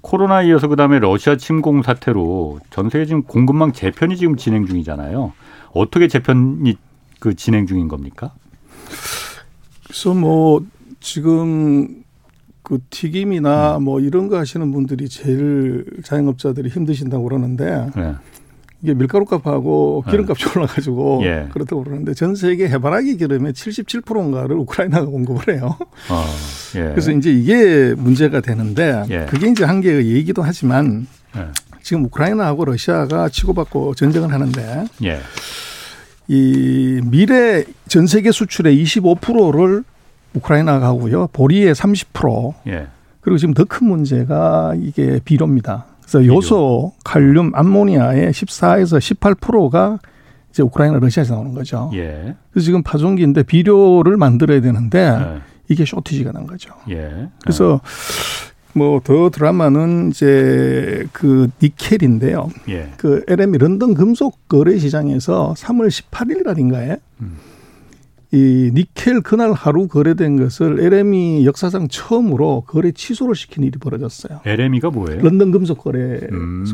[0.00, 5.32] 코로나 이어서 그 다음에 러시아 침공 사태로 전 세계 지금 공급망 재편이 지금 진행 중이잖아요.
[5.72, 6.76] 어떻게 재편이
[7.18, 8.32] 그 진행 중인 겁니까?
[9.84, 10.64] 그래서 뭐
[11.00, 12.02] 지금
[12.62, 13.84] 그 튀김이나 음.
[13.84, 18.14] 뭐 이런 거 하시는 분들이 제일 자영업자들이 힘드신다고 그러는데 네.
[18.82, 20.12] 이게 밀가루 값하고 네.
[20.12, 20.50] 기름값이 네.
[20.54, 21.48] 올라가지고 예.
[21.52, 25.76] 그렇다고 그러는데 전 세계 해바라기 기름의 77%인가를 우크라이나가 공급을 해요.
[26.10, 26.24] 어,
[26.76, 26.90] 예.
[26.90, 29.26] 그래서 이제 이게 문제가 되는데 예.
[29.28, 31.06] 그게 이제 한계의 얘기도 하지만
[31.36, 31.46] 예.
[31.82, 35.18] 지금 우크라이나하고 러시아가 치고받고 전쟁을 하는데 예.
[36.28, 39.84] 이 미래 전 세계 수출의 25%를
[40.34, 41.28] 우크라이나가 하고요.
[41.32, 42.54] 보리의 30%.
[42.68, 42.86] 예.
[43.20, 45.86] 그리고 지금 더 큰 문제가 이게 비료입니다.
[46.00, 46.36] 그래서 비료.
[46.36, 49.98] 요소, 칼륨, 암모니아의 14에서 18%가
[50.50, 51.90] 이제 우크라이나 러시아에서 나오는 거죠.
[51.94, 52.34] 예.
[52.52, 55.40] 그래서 지금 파종기인데 비료를 만들어야 되는데 예.
[55.68, 56.72] 이게 쇼티지가 난 거죠.
[56.90, 57.28] 예.
[57.42, 57.80] 그래서
[58.74, 62.48] 뭐 더 드라마는 이제 그 니켈인데요.
[62.68, 62.90] 예.
[62.96, 67.36] 그 LME 런던 금속 거래 시장에서 3월 18일 날인가에 음.
[68.30, 74.40] 이 니켈 그날 하루 거래된 것을 LME 역사상 처음으로 거래 취소를 시킨 일이 벌어졌어요.
[74.44, 75.22] LME가 뭐예요?
[75.22, 76.26] 런던 금속 거래소.
[76.30, 76.64] 음,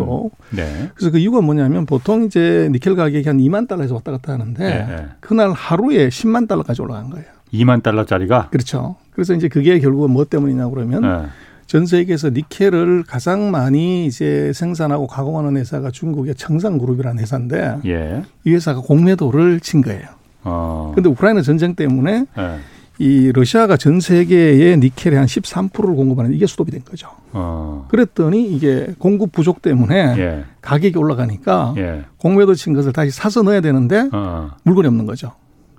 [0.50, 0.90] 네.
[0.94, 4.96] 그래서 그 이유가 뭐냐면 보통 이제 니켈 가격이 한 2만 달러에서 왔다 갔다 하는데 네,
[4.96, 5.06] 네.
[5.20, 7.26] 그날 하루에 10만 달러까지 올라간 거예요.
[7.52, 8.48] 2만 달러짜리가?
[8.50, 8.96] 그렇죠.
[9.12, 11.28] 그래서 이제 그게 결국은 뭐 때문이냐 그러면 네.
[11.66, 18.22] 전 세계에서 니켈을 가장 많이 이제 생산하고 가공하는 회사가 중국의 청산그룹이라는 회사인데 예.
[18.44, 20.02] 이 회사가 공매도를 친 거예요.
[20.44, 20.94] 어.
[20.96, 22.58] 우크라이나 전쟁 때문에 네.
[22.98, 27.08] 이 러시아가 전 세계의 니켈의 한 13%를 공급하는 이게 수도비 된 거죠.
[27.32, 27.86] 어.
[27.90, 30.44] 그랬더니 이게 공급 부족 때문에 예.
[30.60, 32.04] 가격이 올라가니까 예.
[32.18, 34.52] 공매도 친 것을 다시 사서 넣어야 되는데 어.
[34.62, 35.32] 물건이 없는 거죠.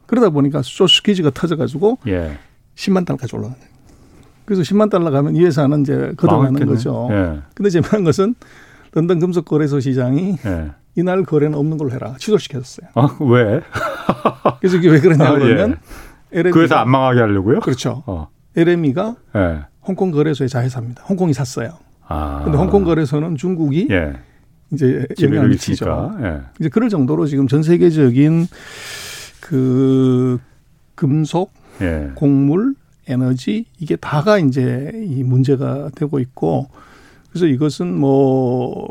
[0.07, 2.37] 그러다 보니까 쇼스퀴즈가 터져가지고 예.
[2.75, 3.75] 10만 달러까지 올라가는 거예요.
[4.43, 7.07] 그래서 10만 달러 가면 이 회사는 이제 거둬가는 거죠.
[7.11, 7.39] 예.
[7.53, 8.35] 근데 재미난 것은
[8.91, 10.71] 런던 금속 거래소 시장이 예.
[10.95, 12.15] 이날 거래는 없는 걸로 해라.
[12.17, 12.89] 취소시켰어요.
[12.95, 13.61] 아, 왜?
[14.59, 15.75] 그래서 이게 왜 그러냐 그러면 아,
[16.33, 16.43] 예.
[16.43, 17.59] 그래서 안 망하게 하려고요?
[17.59, 18.03] 그렇죠.
[18.05, 18.29] 어.
[18.55, 19.59] LME가 예.
[19.81, 21.03] 홍콩 거래소의 자회사입니다.
[21.03, 21.77] 홍콩이 샀어요.
[22.07, 22.41] 아.
[22.43, 24.13] 근데 홍콩 거래소는 중국이 예.
[24.71, 26.17] 이제 영향을 미치죠.
[26.21, 26.41] 예.
[26.59, 28.47] 이제 그럴 정도로 지금 전 세계적인
[29.41, 30.39] 그
[30.95, 32.11] 금속, 예.
[32.15, 32.75] 곡물,
[33.07, 36.69] 에너지 이게 다가 이제 이 문제가 되고 있고
[37.29, 38.87] 그래서 이것은 뭐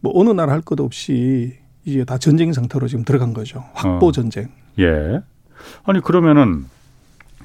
[0.00, 3.64] 뭐 어느 나라 할것 없이 이제 다 전쟁 상태로 지금 들어간 거죠.
[3.74, 4.12] 확보 어.
[4.12, 4.48] 전쟁.
[4.78, 5.20] 예.
[5.84, 6.66] 아니 그러면은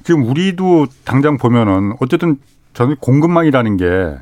[0.04, 2.38] 지금 우리도 당장 보면은 어쨌든
[2.74, 4.18] 전 공급망이라는 게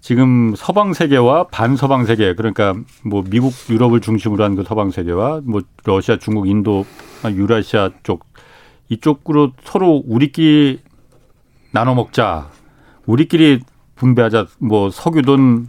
[0.00, 2.74] 지금 서방 세계와 반서방 세계 그러니까
[3.04, 6.84] 뭐 미국 유럽을 중심으로 한 그 서방 세계와 뭐 러시아 중국 인도
[7.24, 8.26] 유라시아 쪽
[8.90, 10.80] 이쪽으로 서로 우리끼리
[11.70, 12.50] 나눠 먹자
[13.06, 13.60] 우리끼리
[13.94, 15.68] 분배하자 뭐 석유든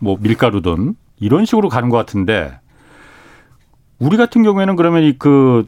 [0.00, 2.58] 뭐 밀가루든 이런 식으로 가는 것 같은데
[3.98, 5.64] 우리 같은 경우에는 그러면 이 그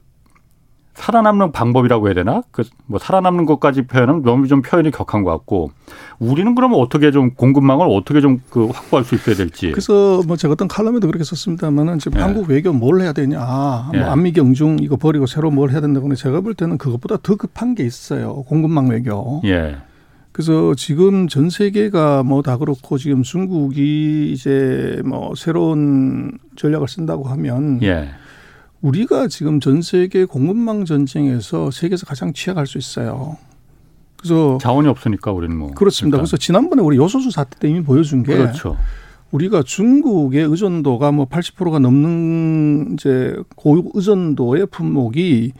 [0.95, 2.43] 살아남는 방법이라고 해야 되나?
[2.53, 5.71] 그 뭐 살아남는 것까지 표현은 너무 좀 표현이 격한 것 같고
[6.21, 9.73] 우리는 그러면 어떻게 좀 공급망을 어떻게 좀 그 확보할 수 있어야 될지.
[9.73, 12.23] 그래서 뭐 제가 어떤 칼럼에도 그렇게 썼습니다만은 지금 네.
[12.23, 14.07] 한국 외교 뭘 해야 되냐, 아, 뭐 네.
[14.07, 17.85] 안미 경중 이거 버리고 새로 뭘 해야 된다고는 제가 볼 때는 그것보다 더 급한 게
[17.85, 18.45] 있어요.
[18.45, 19.41] 공급망 외교.
[19.47, 19.77] 예.
[20.35, 27.81] 그래서 지금 전 세계가 뭐 다 그렇고 지금 중국이 이제 뭐 새로운 전략을 쓴다고 하면.
[27.83, 28.09] 예.
[28.83, 33.39] 우리가 지금 전 세계 공급망 전쟁에서 세계에서 가장 취약할 수 있어요.
[34.17, 36.19] 그래서 자원이 없으니까 우리는 뭐 그렇습니다.
[36.19, 38.77] 그래서 지난번에 우리 요소수 사태 때 이미 보여준 게 그렇죠.
[39.31, 45.53] 우리가 중국의 의존도가 뭐 80%가 넘는 이제 고의존도의 품목이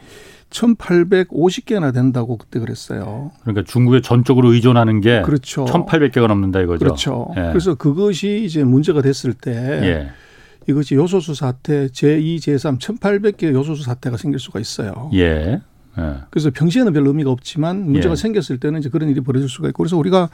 [0.55, 3.31] 1,850개나 된다고 그때 그랬어요.
[3.41, 5.65] 그러니까 중국에 전적으로 의존하는 게 그렇죠.
[5.65, 6.79] 1,800개가 넘는다 이거죠.
[6.79, 7.27] 그렇죠.
[7.37, 7.49] 예.
[7.49, 10.09] 그래서 그것이 이제 문제가 됐을 때 예.
[10.67, 15.09] 이것이 요소수 사태 제2, 제3 1,800개 요소수 사태가 생길 수가 있어요.
[15.13, 15.61] 예.
[15.97, 16.15] 예.
[16.29, 18.15] 그래서 평시에는 별 의미가 없지만 문제가 예.
[18.15, 20.29] 생겼을 때는 이제 그런 일이 벌어질 수가 있고 그래서 우리가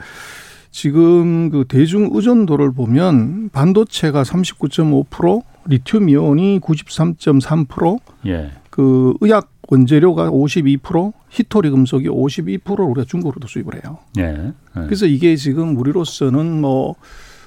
[0.70, 8.52] 지금 그 대중 의존도를 보면 반도체가 39.5%, 리튬 이온이 93.3%, 예.
[8.70, 13.98] 그 의약 원재료가 52%, 히토리 금속이 52%를 우리가 중국으로도 수입을 해요.
[14.18, 14.22] 예.
[14.22, 14.52] 예.
[14.84, 16.94] 그래서 이게 지금 우리로서는 뭐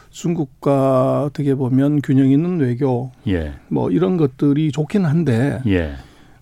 [0.09, 3.53] 중국과 어떻게 보면 균형 있는 외교 예.
[3.67, 5.93] 뭐 이런 것들이 좋긴 한데 예.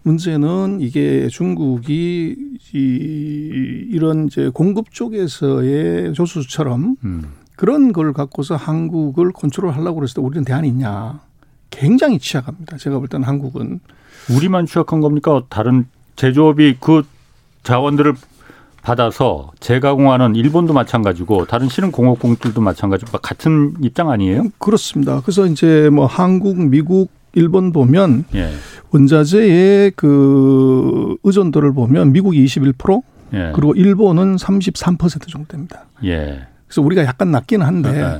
[0.04, 2.36] 문제는 이게 중국이
[2.74, 7.24] 이 이런 이제 공급 쪽에서의 조수처럼 음.
[7.58, 11.22] 그런 걸 갖고서 한국을 컨트롤 하려고 그랬을 때 우리는 대안이 있냐?
[11.70, 12.78] 굉장히 취약합니다.
[12.78, 13.80] 제가 볼 때는 한국은
[14.30, 15.42] 우리만 취약한 겁니까?
[15.50, 17.04] 다른 제조업이 그
[17.64, 18.14] 자원들을
[18.82, 24.50] 받아서 재가공하는 일본도 마찬가지고 다른 신흥공업공들도 마찬가지고 같은 입장 아니에요?
[24.58, 25.22] 그렇습니다.
[25.22, 28.52] 그래서 이제 뭐 한국, 미국, 일본 보면 예.
[28.92, 33.02] 원자재의 그 의존도를 보면 미국이 21%
[33.34, 33.52] 예.
[33.56, 35.86] 그리고 일본은 33% 정도 됩니다.
[36.04, 36.46] 예.
[36.68, 38.20] 그래서 우리가 약간 낮긴 한데 네.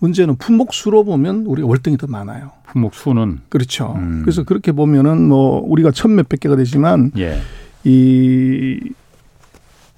[0.00, 2.50] 문제는 품목 수로 보면 우리가 월등히 더 많아요.
[2.66, 3.94] 품목 수는 그렇죠.
[3.96, 4.22] 음.
[4.22, 7.38] 그래서 그렇게 보면은 뭐 우리가 천 몇백 개가 되지만 예.
[7.84, 8.80] 이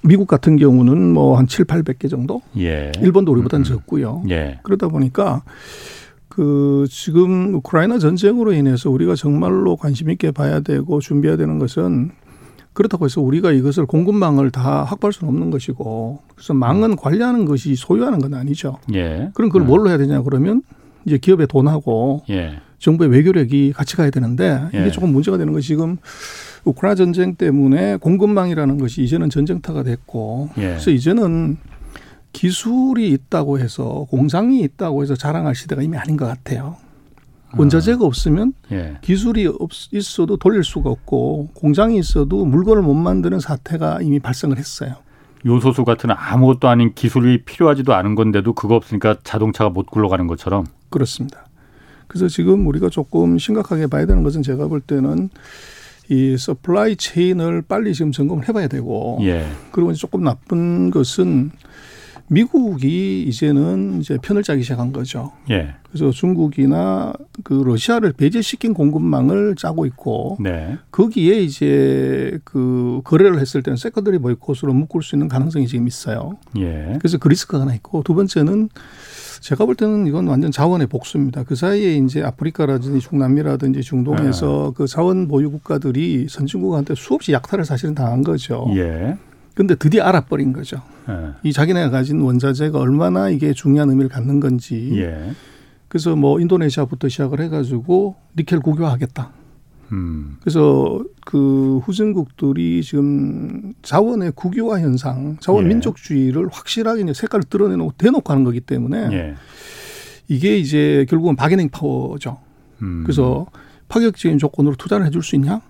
[0.02, 2.42] 미국 같은 경우는 뭐한 7, 800개 정도?
[2.58, 2.90] 예.
[3.00, 3.64] 일본도 우리보다는 음.
[3.64, 4.24] 적고요.
[4.30, 4.58] 예.
[4.64, 5.42] 그러다 보니까
[6.28, 12.10] 그 지금 우크라이나 전쟁으로 인해서 우리가 정말로 관심 있게 봐야 되고 준비해야 되는 것은
[12.72, 18.18] 그렇다고 해서 우리가 이것을 공급망을 다 확보할 수는 없는 것이고 그래서 망은 관리하는 것이 소유하는
[18.18, 18.78] 건 아니죠.
[18.94, 19.30] 예.
[19.34, 19.66] 그럼 그걸 음.
[19.66, 20.62] 뭘로 해야 되냐 그러면
[21.04, 22.60] 이제 기업의 돈하고 예.
[22.78, 24.90] 정부의 외교력이 같이 가야 되는데 이게 예.
[24.90, 25.98] 조금 문제가 되는 것이 지금
[26.64, 30.62] 우크라이나 전쟁 때문에 공급망이라는 것이 이제는 전쟁터가 됐고 예.
[30.62, 31.58] 그래서 이제는
[32.32, 36.76] 기술이 있다고 해서 공장이 있다고 해서 자랑할 시대가 이미 아닌 것 같아요.
[37.56, 38.98] 원자재가 없으면 예.
[39.02, 44.96] 기술이 없, 있어도 돌릴 수가 없고 공장이 있어도 물건을 못 만드는 사태가 이미 발생을 했어요.
[45.44, 51.46] 요소수 같은 아무것도 아닌 기술이 필요하지도 않은 건데도 그거 없으니까 자동차가 못 굴러가는 것처럼 그렇습니다.
[52.06, 55.30] 그래서 지금 우리가 조금 심각하게 봐야 되는 것은 제가 볼 때는
[56.08, 59.46] 이 supply chain을 빨리 지금 점검을 해봐야 되고 예.
[59.70, 61.50] 그리고 조금 나쁜 것은
[62.32, 65.32] 미국이 이제는 이제 편을 짜기 시작한 거죠.
[65.50, 65.74] 예.
[65.88, 67.12] 그래서 중국이나
[67.44, 70.78] 그 러시아를 배제시킨 공급망을 짜고 있고 네.
[70.90, 76.38] 거기에 이제 그 거래를 했을 때는 secondary boycott으로 묶을 수 있는 가능성이 지금 있어요.
[76.56, 76.96] 예.
[76.98, 78.70] 그래서 그 리스크가 하나 있고 두 번째는
[79.42, 81.42] 제가 볼 때는 이건 완전 자원의 복수입니다.
[81.42, 84.74] 그 사이에 이제 아프리카라든지 중남미라든지 중동에서 네.
[84.74, 88.66] 그 자원 보유 국가들이 선진국한테 수없이 약탈을 사실은 당한 거죠.
[88.76, 89.18] 예.
[89.54, 90.82] 근데 드디어 알아버린 거죠.
[91.06, 91.30] 네.
[91.42, 94.90] 이 자기네가 가진 원자재가 얼마나 이게 중요한 의미를 갖는 건지.
[94.94, 95.32] 예.
[95.88, 99.30] 그래서 뭐 인도네시아부터 시작을 해가지고 니켈 국유화하겠다.
[99.92, 100.36] 음.
[100.40, 105.68] 그래서 그 후진국들이 지금 자원의 국유화 현상, 자원 예.
[105.68, 109.34] 민족주의를 확실하게 이제 색깔을 드러내놓고 대놓고 하는 거기 때문에 예.
[110.28, 112.38] 이게 이제 결국은 바게닝 파워죠.
[112.80, 113.02] 음.
[113.04, 113.46] 그래서
[113.88, 115.60] 파격적인 조건으로 투자를 해줄 수 있냐?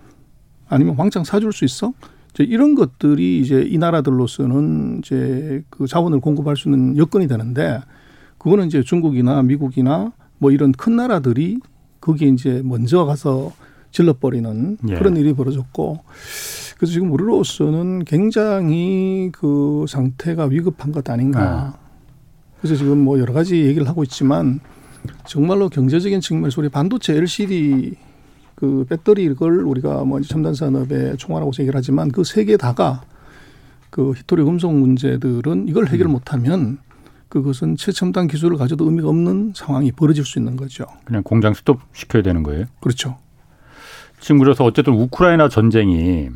[0.69, 1.93] 아니면 왕창 사줄 수 있어?
[2.35, 7.81] 이제 이런 것들이 이제 이 나라들로서는 이제 그 자원을 공급할 수 있는 여건이 되는데
[8.39, 11.59] 그거는 이제 중국이나 미국이나 뭐 이런 큰 나라들이
[12.01, 13.53] 거기에 이제 먼저 가서
[13.93, 14.95] 질러버리는 예.
[14.95, 16.01] 그런 일이 벌어졌고
[16.77, 21.41] 그래서 지금 우리로서는 굉장히 그 상태가 위급한 것 아닌가.
[21.41, 21.75] 아.
[22.59, 24.61] 그래서 지금 뭐 여러 가지 얘기를 하고 있지만
[25.27, 27.95] 정말로 경제적인 측면에서 우리 반도체 LCD
[28.63, 33.03] 그 배터리를 우리가 뭐 첨단 산업의 총알하고 얘기를 하지만 그 세 개 다가
[33.91, 36.13] 그 히토리 금속 문제들은 이걸 해결 음.
[36.13, 36.79] 못하면
[37.29, 40.87] 그것은 최첨단 기술을 가져도 의미가 없는 상황이 벌어질 수 있는 거죠.
[41.05, 42.67] 그냥 공장 스톱 시켜야 되는 거예요.
[42.81, 43.17] 그렇죠.
[44.21, 46.29] 지금 그래서 어쨌든 우크라이나 전쟁이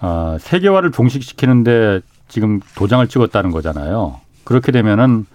[0.00, 4.18] 아, 세계화를 종식시키는데 지금 도장을 찍었다는 거잖아요.
[4.42, 5.26] 그렇게 되면은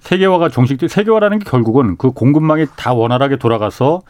[0.00, 4.02] 세계화가 종식 세계화라는 게 결국은 그 공급망이 다 원활하게 돌아가서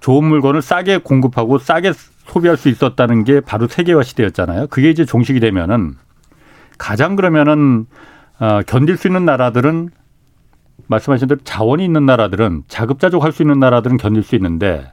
[0.00, 1.92] 좋은 물건을 싸게 공급하고 싸게
[2.26, 4.68] 소비할 수 있었다는 게 바로 세계화 시대였잖아요.
[4.68, 5.94] 그게 이제 종식이 되면은
[6.76, 7.86] 가장 그러면은
[8.38, 9.90] 어, 견딜 수 있는 나라들은
[10.86, 14.90] 말씀하신 대로 자원이 있는 나라들은 자급자족 할 수 있는 나라들은 견딜 수 있는데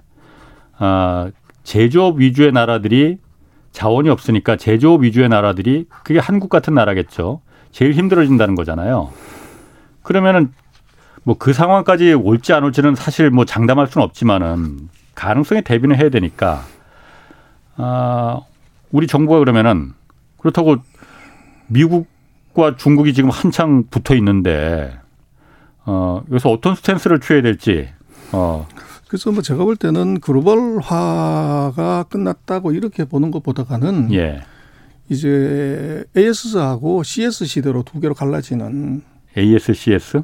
[0.78, 1.30] 아,
[1.64, 3.18] 제조업 위주의 나라들이
[3.72, 7.42] 자원이 없으니까 제조업 위주의 나라들이 그게 한국 같은 나라겠죠.
[7.72, 9.12] 제일 힘들어진다는 거잖아요.
[10.02, 10.52] 그러면은
[11.26, 16.64] 뭐 그 상황까지 올지 안 올지는 사실 뭐 장담할 수는 없지만은 가능성에 대비는 해야 되니까.
[17.78, 18.42] 아
[18.92, 19.94] 우리 정부가 그러면은
[20.38, 20.78] 그렇다고
[21.68, 24.98] 미국과 중국이 지금 한창 붙어 있는데
[25.86, 27.90] 어 여기서 어떤 스탠스를 취해야 될지
[28.32, 28.68] 어.
[29.08, 34.44] 그래서 뭐 제가 볼 때는 글로벌화가 끝났다고 이렇게 보는 것보다는 예.
[35.10, 39.04] 이제 AS하고 CS 시대로 두 개로 갈라지는
[39.38, 40.24] AS CS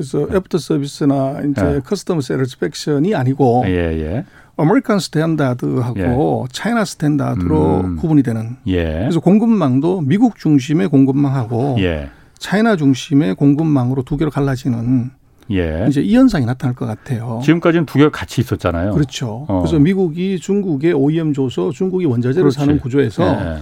[0.00, 0.36] 그래서 네.
[0.36, 1.78] 애프터 서비스나 이제 네.
[1.80, 4.24] customer satisfaction이 아니고 예, 예.
[4.56, 6.52] American standard하고 예.
[6.52, 7.96] China standard로 음.
[7.96, 8.56] 구분이 되는.
[8.66, 8.84] 예.
[8.84, 12.08] 그래서 공급망도 미국 중심의 공급망하고 예.
[12.38, 15.10] China 중심의 공급망으로 두 개로 갈라지는
[15.50, 15.84] 예.
[15.88, 17.40] 이제 이 현상이 나타날 것 같아요.
[17.44, 18.92] 지금까지는 두 개가 같이 있었잖아요.
[18.92, 19.44] 그렇죠.
[19.48, 19.60] 어.
[19.60, 22.58] 그래서 미국이 중국에 OEM 줘서 중국이 원자재를 그렇지.
[22.58, 23.56] 사는 구조에서 예.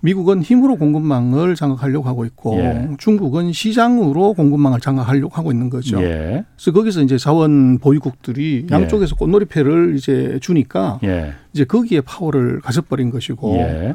[0.00, 2.88] 미국은 힘으로 공급망을 장악하려고 하고 있고 예.
[2.98, 6.00] 중국은 시장으로 공급망을 장악하려고 하고 있는 거죠.
[6.02, 6.44] 예.
[6.54, 8.74] 그래서 거기서 이제 자원 보유국들이 예.
[8.74, 11.32] 양쪽에서 꽃놀이패를 이제 주니까 예.
[11.52, 13.94] 이제 거기에 파워를 가져버린 것이고 예.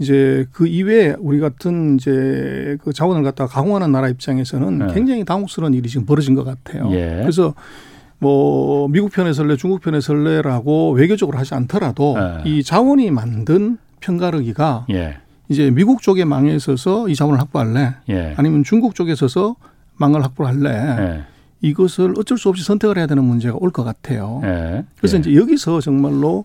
[0.00, 5.88] 이제 그 이외에 우리 같은 이제 그 자원을 갖다가 가공하는 나라 입장에서는 굉장히 당혹스러운 일이
[5.88, 6.88] 지금 벌어진 것 같아요.
[6.88, 7.54] 그래서
[8.18, 15.18] 뭐 미국 편에 설래 중국 편에 설래라고 외교적으로 하지 않더라도 이 자원이 만든 편가르기가 예.
[15.48, 17.94] 이제 미국 쪽에 망에 있어서 이 자원을 확보할래?
[18.08, 18.34] 예.
[18.36, 19.56] 아니면 중국 쪽에 서서
[19.96, 20.70] 망을 확보할래?
[20.70, 21.22] 예.
[21.60, 24.40] 이것을 어쩔 수 없이 선택을 해야 되는 문제가 올 것 같아요.
[24.44, 24.84] 예.
[24.98, 25.20] 그래서 예.
[25.20, 26.44] 이제 여기서 정말로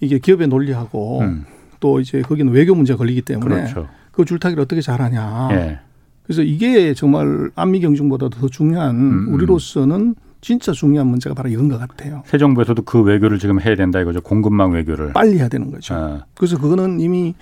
[0.00, 1.44] 이게 기업의 논리하고 음.
[1.80, 3.88] 또 이제 거기는 외교 문제가 걸리기 때문에 그렇죠.
[4.12, 5.48] 그 줄타기를 어떻게 잘하냐.
[5.52, 5.78] 예.
[6.24, 9.34] 그래서 이게 정말 안미 경중보다 더 중요한 음, 음.
[9.34, 12.24] 우리로서는 진짜 중요한 문제가 바로 이런 것 같아요.
[12.26, 14.20] 새 정부에서도 그 외교를 지금 해야 된다 이거죠.
[14.20, 15.12] 공급망 외교를.
[15.12, 15.94] 빨리 해야 되는 거죠.
[15.94, 16.26] 아.
[16.34, 17.34] 그래서 그거는 이미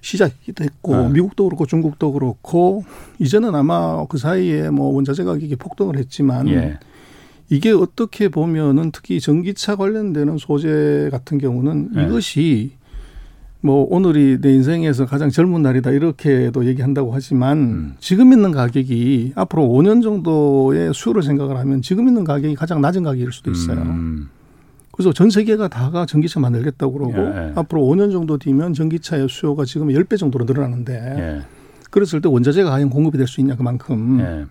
[0.00, 1.08] 시작이기도 했고 아.
[1.08, 2.84] 미국도 그렇고 중국도 그렇고
[3.18, 6.78] 이제는 아마 그 사이에 뭐 원자재 가격이 폭등을 했지만 예.
[7.50, 12.04] 이게 어떻게 보면은 특히 전기차 관련되는 소재 같은 경우는 예.
[12.04, 12.70] 이것이
[13.60, 17.94] 뭐 오늘이 내 인생에서 가장 젊은 날이다 이렇게도 얘기한다고 하지만 음.
[17.98, 23.32] 지금 있는 가격이 앞으로 5년 정도의 수요를 생각을 하면 지금 있는 가격이 가장 낮은 가격일
[23.32, 23.80] 수도 있어요.
[23.80, 24.28] 음.
[24.92, 27.52] 그래서 전 세계가 다가 전기차 만들겠다고 그러고 예.
[27.54, 31.42] 앞으로 5년 정도 뒤면 전기차의 수요가 지금 10배 정도로 늘어나는데 예.
[31.90, 34.46] 그랬을 때 원자재가 과연 공급이 될 수 있냐 그만큼 예.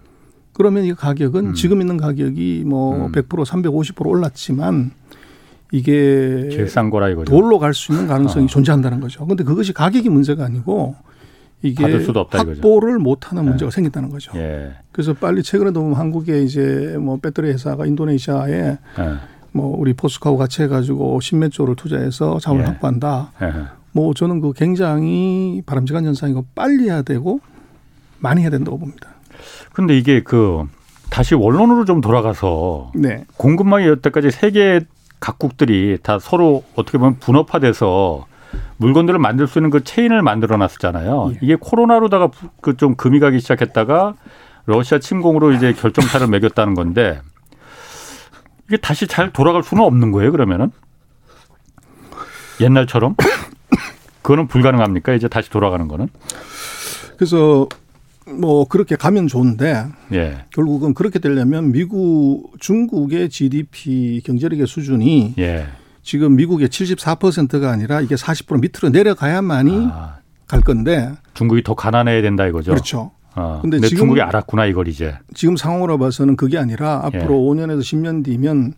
[0.53, 1.53] 그러면 이 가격은 음.
[1.53, 3.11] 지금 있는 가격이 뭐 음.
[3.11, 4.91] 100% 350% 올랐지만
[5.71, 7.31] 이게 제일 싼 거라 이거죠.
[7.31, 8.47] 돌로 갈 수 있는 가능성이 어.
[8.47, 9.25] 존재한다는 거죠.
[9.25, 10.95] 근데 그것이 가격이 문제가 아니고
[11.61, 11.83] 이게
[12.29, 13.49] 확보를 못하는 네.
[13.49, 14.31] 문제가 생겼다는 거죠.
[14.35, 14.73] 예.
[14.91, 18.77] 그래서 빨리 최근에도 보면 한국에 이제 뭐 배터리 회사가 인도네시아에 예.
[19.51, 22.67] 뭐 우리 포스코하고 같이 해가지고 십몇 조를 투자해서 자원을 예.
[22.67, 23.31] 확보한다.
[23.41, 23.51] 예.
[23.93, 27.39] 뭐 저는 그 굉장히 바람직한 현상이고 빨리 해야 되고
[28.19, 29.09] 많이 해야 된다고 봅니다.
[29.73, 30.63] 근데 이게 그
[31.09, 33.25] 다시 원론으로 좀 돌아가서 네.
[33.37, 34.81] 공급망이 여태까지 세계
[35.25, 38.27] 각국들이 다 서로 어떻게 보면 분업화돼서
[38.77, 41.31] 물건들을 만들 수 있는 그 체인을 만들어 놨었잖아요.
[41.33, 41.39] 예.
[41.41, 42.29] 이게 코로나로다가
[42.61, 44.13] 그 좀 금이 가기 시작했다가
[44.67, 47.21] 러시아 침공으로 이제 결정타를 매겼다는 건데
[48.67, 50.69] 이게 다시 잘 돌아갈 수는 없는 거예요, 그러면은?
[52.61, 53.15] 옛날처럼?
[54.21, 55.13] 그거는 불가능합니까?
[55.13, 56.07] 이제 다시 돌아가는 거는?
[57.17, 57.67] 그래서
[58.27, 60.37] 뭐 그렇게 가면 좋은데 예.
[60.51, 65.67] 결국은 그렇게 되려면 미국 중국의 GDP 경제력의 수준이 예.
[66.01, 70.17] 지금 미국의 74%가 아니라 이게 40% 밑으로 내려가야만이 아.
[70.47, 72.71] 갈 건데 중국이 더 가난해야 된다 이거죠.
[72.71, 73.11] 그렇죠.
[73.35, 73.59] 어.
[73.61, 75.15] 근데, 근데 지금, 중국이 알았구나 이걸 이제.
[75.33, 77.27] 지금 상황으로 봐서는 그게 아니라 앞으로 예.
[77.27, 78.73] 5년에서 10년 뒤면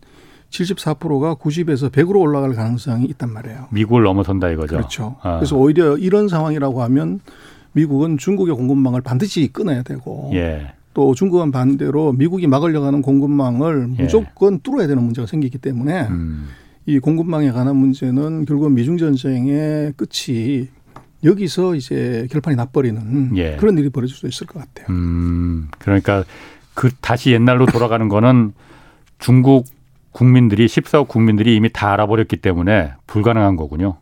[0.50, 3.68] 74%가 90에서 100으로 올라갈 가능성이 있단 말이에요.
[3.72, 4.78] 미국을 넘어선다 이거죠.
[4.78, 5.16] 그렇죠.
[5.22, 5.38] 어.
[5.38, 7.20] 그래서 오히려 이런 상황이라고 하면
[7.78, 10.74] 미국은 중국의 공급망을 반드시 끊어야 되고 예.
[10.96, 14.04] 또 중국은 반대로 미국이 막으려고 하는 공급망을 예.
[14.04, 16.48] 무조건 뚫어야 되는 문제가 생기기 때문에 음.
[16.88, 20.70] 이 공급망에 관한 문제는 결국 미중 전쟁의 끝이
[21.24, 23.58] 여기서 이제 결판이 나버리는 예.
[23.58, 24.88] 그런 일이 벌어질 수 있을 것 같아요.
[24.90, 26.24] 음, 그러니까
[26.74, 28.54] 그 다시 옛날로 돌아가는 거는
[29.20, 29.66] 중국
[30.12, 33.98] 국민들이 14억 국민들이 이미 다 알아버렸기 때문에 불가능한 거군요.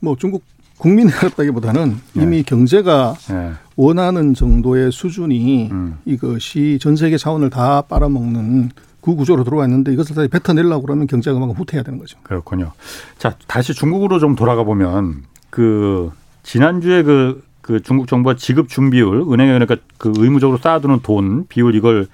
[0.00, 0.44] 뭐 중국
[0.80, 2.22] 국민이 알았다기보다는 네.
[2.22, 3.52] 이미 경제가 네.
[3.76, 5.98] 원하는 정도의 수준이 음.
[6.06, 8.70] 이것이 전 세계 자원을 다 빨아먹는
[9.02, 12.18] 그 구조로 들어와 있는데 이것을 다시 뱉어내려고 그러면 경제가 그만큼 후퇴해야 되는 거죠.
[12.22, 12.72] 그렇군요.
[13.18, 16.10] 자, 다시 중국으로 좀 돌아가 보면 그
[16.44, 22.06] 지난주에 그, 그 중국 정부가 지급 준비율, 은행에 그러니까 그 의무적으로 쌓아두는 돈 비율 이걸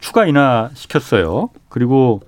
[0.00, 1.50] 추가 인하 시켰어요.
[1.68, 2.22] 그리고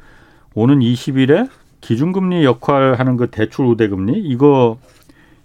[0.52, 1.48] 오는 20일에
[1.80, 4.76] 기준금리 역할하는 그 대출 우대금리 이거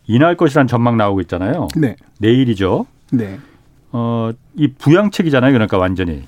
[0.07, 1.67] 인하할 것이라는 전망 나오고 있잖아요.
[1.75, 1.95] 네.
[2.19, 2.85] 내일이죠.
[3.11, 3.39] 네.
[3.91, 5.51] 어, 이 부양책이잖아요.
[5.53, 6.23] 그러니까 완전히.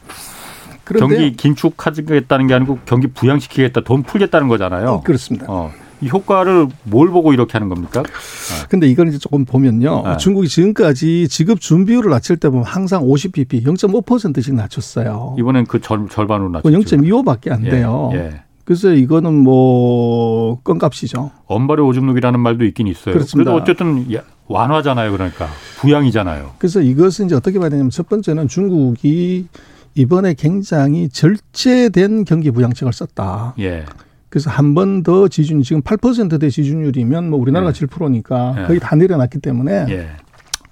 [0.85, 4.89] 경기 긴축하겠다는 게 아니고 경기 부양시키겠다, 돈 풀겠다는 거잖아요.
[4.89, 5.45] 어, 그렇습니다.
[5.49, 5.71] 어.
[5.99, 8.03] 이 효과를 뭘 보고 이렇게 하는 겁니까?
[8.03, 8.67] 네.
[8.69, 10.03] 근데 이걸 이제 조금 보면요.
[10.05, 10.17] 네.
[10.17, 15.35] 중국이 지금까지 지급 준비율을 낮출 때 보면 항상 50bp, 0.5%씩 낮췄어요.
[15.39, 16.77] 이번엔 그 절, 절반으로 낮췄죠.
[16.97, 18.11] 0.25밖에 안 예, 돼요.
[18.13, 18.41] 예.
[18.67, 21.31] 그래서 이거는 뭐 껌값이죠.
[21.45, 23.13] 엄발의 오줌누기라는 말도 있긴 있어요.
[23.13, 23.49] 그렇습니다.
[23.51, 24.05] 그래도 어쨌든
[24.47, 25.13] 완화잖아요.
[25.13, 25.47] 그러니까
[25.79, 26.51] 부양이잖아요.
[26.57, 29.47] 그래서 이것은 이제 어떻게 봐야 되냐면 첫 번째는 중국이
[29.95, 33.53] 이번에 굉장히 절제된 경기 부양책을 썼다.
[33.59, 33.85] 예.
[34.27, 37.85] 그래서 한 번 더 지준 지금 8%대 지준율이면 뭐 우리나라가 예.
[37.85, 38.67] 7%니까 예.
[38.67, 40.09] 거의 다 내려놨기 때문에 예.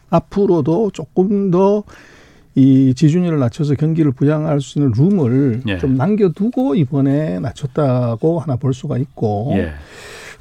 [0.09, 1.83] 앞으로도 조금 더
[2.56, 5.78] 이 지준율을 낮춰서 경기를 부양할 수 있는 룸을 예.
[5.78, 9.74] 좀 남겨두고 이번에 낮췄다고 하나 볼 수가 있고 예.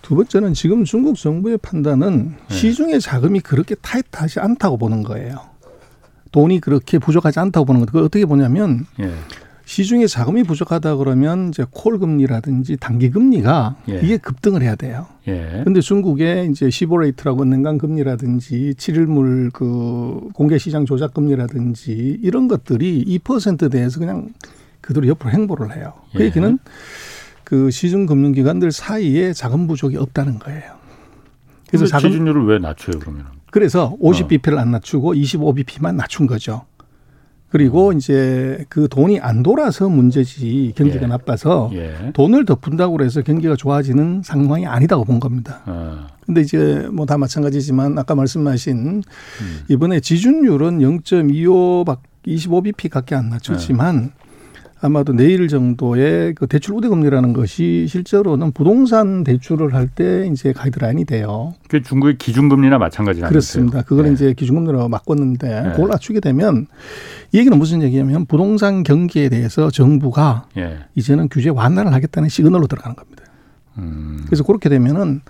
[0.00, 2.54] 두 번째는 지금 중국 정부의 판단은 예.
[2.54, 5.40] 시중의 자금이 그렇게 타이트하지 않다고 보는 거예요.
[6.30, 7.86] 돈이 그렇게 부족하지 않다고 보는 거.
[7.86, 9.10] 그걸 어떻게 보냐면 예.
[9.64, 14.00] 시중에 자금이 부족하다 그러면 이제 콜 금리라든지 단기 금리가 예.
[14.02, 15.06] 이게 급등을 해야 돼요.
[15.26, 15.62] 예.
[15.64, 24.00] 근데 중국의 이제 시보레이트라고 nen강 금리라든지 칠일물 그 공개 시장 조작 금리라든지 이런 것들이 2%대에서
[24.00, 24.28] 그냥
[24.80, 25.94] 그대로 옆으로 행보를 해요.
[26.12, 26.26] 그 예.
[26.26, 26.58] 얘기는
[27.42, 30.74] 그 시중 금융 기관들 사이에 자금 부족이 없다는 거예요.
[31.68, 33.26] 그래서 자금 지준율을 왜 낮춰요, 그러면?
[33.50, 34.60] 그래서 50bp를 어.
[34.60, 36.66] 안 낮추고 25bp만 낮춘 거죠.
[37.54, 41.06] 그리고 이제 그 돈이 안 돌아서 문제지 경기가 예.
[41.06, 42.10] 나빠서 예.
[42.12, 45.62] 돈을 더 푼다고 해서 경기가 좋아지는 상황이 아니다고 본 겁니다.
[45.66, 46.08] 아.
[46.26, 49.02] 근데 이제 뭐 다 마찬가지지만 아까 말씀하신 음.
[49.68, 54.23] 이번에 지준율은 0.25박 25bp 밖에 안 낮췄지만 예.
[54.80, 61.04] 아마도 내일 정도의 그 대출 우대 금리라는 것이 실제로는 부동산 대출을 할 때 이제 가이드라인이
[61.04, 61.54] 돼요.
[61.68, 63.82] 그 중국의 기준금리나 마찬가지라는 그렇습니다.
[63.82, 64.12] 그걸 네.
[64.12, 65.70] 이제 기준금리로 바꿨는데 네.
[65.72, 66.66] 그걸 낮추게 되면
[67.32, 70.78] 이 얘기는 무슨 얘기냐면 부동산 경기에 대해서 정부가 네.
[70.96, 73.22] 이제는 규제 완화를 하겠다는 시그널로 들어가는 겁니다.
[73.78, 74.22] 음.
[74.26, 75.20] 그래서 그렇게 되면은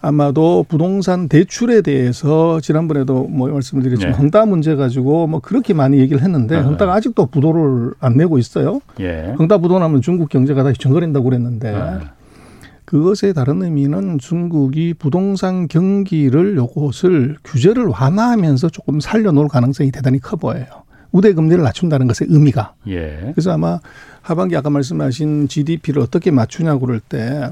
[0.00, 4.18] 아마도 부동산 대출에 대해서 지난번에도 뭐 말씀을 드렸지만 네.
[4.18, 6.62] 헝다 문제 가지고 뭐 그렇게 많이 얘기를 했는데 네.
[6.62, 8.80] 헝다가 아직도 부도를 안 내고 있어요.
[9.00, 9.34] 예.
[9.38, 12.06] 헝다 부도 나면 중국 경제가 다시 정거린다고 그랬는데 네.
[12.84, 20.66] 그것의 다른 의미는 중국이 부동산 경기를 요것을 규제를 완화하면서 조금 살려놓을 가능성이 대단히 커 보여요.
[21.10, 22.74] 우대 금리를 낮춘다는 것의 의미가.
[22.88, 23.32] 예.
[23.34, 23.80] 그래서 아마
[24.22, 27.50] 하반기 아까 말씀하신 GDP를 어떻게 맞추냐고 그럴 때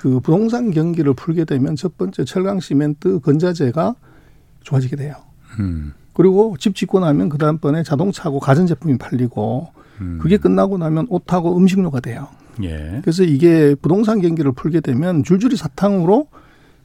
[0.00, 3.96] 그 부동산 경기를 풀게 되면 첫 번째 철강 시멘트 건자재가
[4.62, 5.14] 좋아지게 돼요.
[5.58, 5.92] 음.
[6.14, 9.68] 그리고 집 짓고 나면 그 다음번에 자동차하고 가전제품이 팔리고
[10.00, 10.18] 음.
[10.22, 12.28] 그게 끝나고 나면 옷하고 음식료가 돼요.
[12.62, 13.00] 예.
[13.02, 16.28] 그래서 이게 부동산 경기를 풀게 되면 줄줄이 사탕으로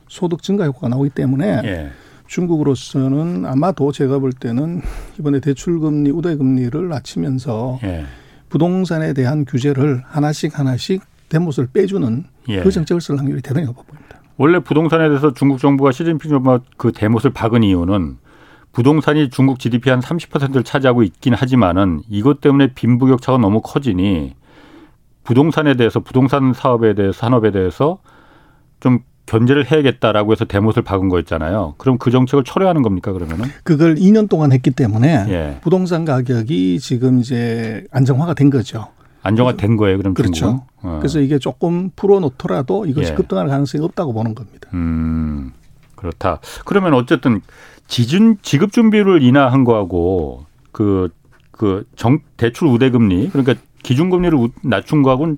[0.09, 1.91] 소득 증가 효과가 나오기 때문에 예.
[2.28, 4.82] 중국으로서는 아마도 제가 볼 때는
[5.20, 8.03] 이번에 대출금리, 우대금리를 낮추면서 예.
[8.49, 11.01] 부동산에 대한 규제를 하나씩 하나씩
[11.36, 12.62] 대못을 빼주는 예.
[12.62, 14.22] 그 정책을 쓸 확률이 대단히 높아 보입니다.
[14.38, 18.18] 원래 부동산에 대해서 중국 정부가 시진핑 정부가 그 대못을 박은 이유는
[18.72, 24.36] 부동산이 중국 GDP 한 30%를 차지하고 있긴 하지만은 이것 때문에 빈부격차가 너무 커지니
[25.24, 28.00] 부동산에 대해서 부동산 사업에 대해서 산업에 대해서
[28.80, 31.76] 좀 견제를 해야겠다라고 해서 대못을 박은 거였잖아요.
[31.78, 33.46] 그럼 그 정책을 철회하는 겁니까 그러면은?
[33.64, 35.60] 그걸 2년 동안 했기 때문에 예.
[35.62, 38.88] 부동산 가격이 지금 이제 안정화가 된 거죠.
[39.26, 40.66] 안정화된 거예요, 그럼 그렇죠.
[40.82, 40.98] 어.
[41.00, 43.16] 그래서 이게 조금 풀어놓더라도 이것이 예.
[43.16, 44.70] 급등할 가능성이 없다고 보는 겁니다.
[44.74, 45.52] 음,
[45.96, 46.40] 그렇다.
[46.66, 47.42] 그러면 어쨌든
[47.88, 51.10] 지준 지급 준비를 인하한 거하고 그
[51.58, 55.38] 그 정 대출 우대금리 그러니까 기준금리를 낮춘 거하고는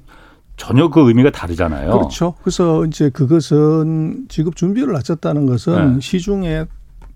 [0.56, 1.92] 전혀 그 의미가 다르잖아요.
[1.92, 2.34] 그렇죠.
[2.42, 6.00] 그래서 이제 그것은 지급 준비를 낮췄다는 것은 네.
[6.02, 6.66] 시중에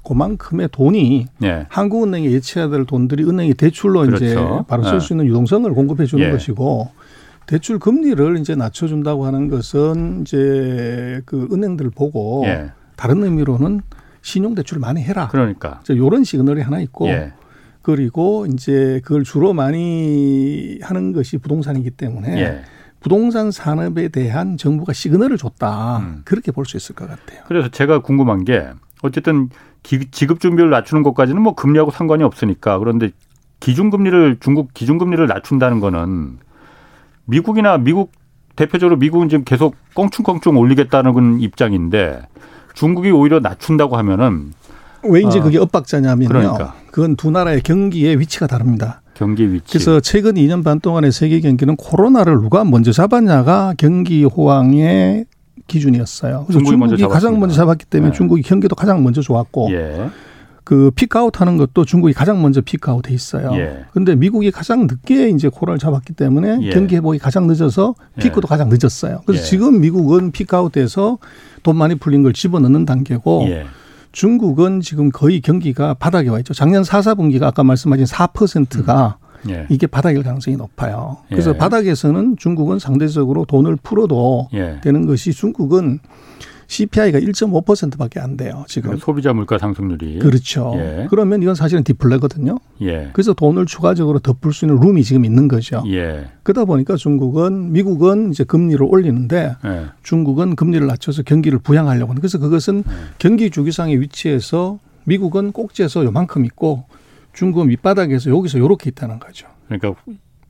[0.08, 1.66] 그만큼의 돈이 예.
[1.70, 4.26] 한국은행에 예치해야 될 돈들이 은행이 대출로 그렇죠.
[4.26, 4.36] 이제
[4.68, 5.16] 바로 쓸수 예.
[5.16, 6.32] 있는 유동성을 공급해 주는 예.
[6.32, 6.90] 것이고
[7.46, 12.72] 대출 금리를 이제 낮춰준다고 하는 것은 이제 그 은행들 보고 예.
[12.96, 13.82] 다른 의미로는
[14.22, 15.28] 신용 대출을 많이 해라.
[15.32, 17.34] 그러니까 이런 시그널이 하나 있고 예.
[17.82, 22.62] 그리고 이제 그걸 주로 많이 하는 것이 부동산이기 때문에 예.
[23.00, 25.98] 부동산 산업에 대한 정부가 시그널을 줬다.
[25.98, 26.22] 음.
[26.24, 27.42] 그렇게 볼 수 있을 것 같아요.
[27.48, 28.68] 그래서 제가 궁금한 게
[29.02, 29.50] 어쨌든
[29.84, 33.12] 지급 준비를 낮추는 것까지는 뭐 금리하고 상관이 없으니까 그런데
[33.60, 36.40] 기준금리를 중국 기준금리를 낮춘다는 거는
[37.26, 38.12] 미국이나 미국
[38.56, 42.22] 대표적으로 미국은 지금 계속 껑충껑충 올리겠다는 입장인데
[42.74, 44.54] 중국이 오히려 낮춘다고 하면은
[45.04, 46.28] 왜 이제 어, 그게 엇박자냐면요.
[46.28, 46.76] 그러니까.
[46.92, 49.02] 그건 두 나라의 경기의 위치가 다릅니다.
[49.14, 49.74] 경기 위치.
[49.74, 55.26] 그래서 최근 2년 반 동안의 세계 경기는 코로나를 누가 먼저 잡았냐가 경기 호황의
[55.72, 56.46] 기준이었어요.
[56.46, 58.18] 그래서 중국이, 중국이 먼저 가장 먼저 잡았기 때문에 네.
[58.18, 60.10] 중국이 경기도 가장 먼저 좋았고 예.
[60.64, 63.52] 그 peak out 하는 것도 중국이 가장 먼저 peak out 돼 있어요.
[63.56, 63.86] 예.
[63.94, 66.70] 근데 미국이 가장 늦게 이제 코로나를 잡았기 때문에 예.
[66.70, 68.22] 경기 회복이 가장 늦어서 예.
[68.22, 68.50] 피크도 예.
[68.50, 69.22] 가장 늦었어요.
[69.26, 69.48] 그래서 예.
[69.48, 71.18] 지금 미국은 peak out 돼서
[71.64, 73.66] 돈 많이 풀린 걸 집어넣는 단계고 예.
[74.12, 76.54] 중국은 지금 거의 경기가 바닥에 와 있죠.
[76.54, 79.21] 작년 4, 4분기가 아까 말씀하신 4%가 음.
[79.50, 79.66] 예.
[79.70, 81.18] 이게 바닥일 가능성이 높아요.
[81.30, 81.58] 그래서 예.
[81.58, 84.80] 바닥에서는 중국은 상대적으로 돈을 풀어도 예.
[84.82, 86.00] 되는 것이 중국은
[86.72, 88.64] CPI가 1.5%밖에 안 돼요.
[88.66, 90.72] 지금 소비자 물가 상승률이 그렇죠.
[90.78, 91.08] 예.
[91.10, 92.58] 그러면 이건 사실은 디플레거든요.
[92.84, 93.10] 예.
[93.12, 95.84] 그래서 돈을 추가적으로 덮을 수 있는 룸이 지금 있는 거죠.
[95.88, 96.28] 예.
[96.44, 99.86] 그러다 보니까 중국은 미국은 이제 금리를 올리는데 예.
[100.04, 102.22] 중국은 금리를 낮춰서 경기를 부양하려고 하는.
[102.22, 102.92] 그래서 그것은 예.
[103.18, 106.86] 경기 주기상의 위치에서 미국은 꼭지에서 요만큼 있고
[107.34, 109.48] 중국은 밑바닥에서 여기서 요렇게 있다는 거죠.
[109.68, 109.94] 그러니까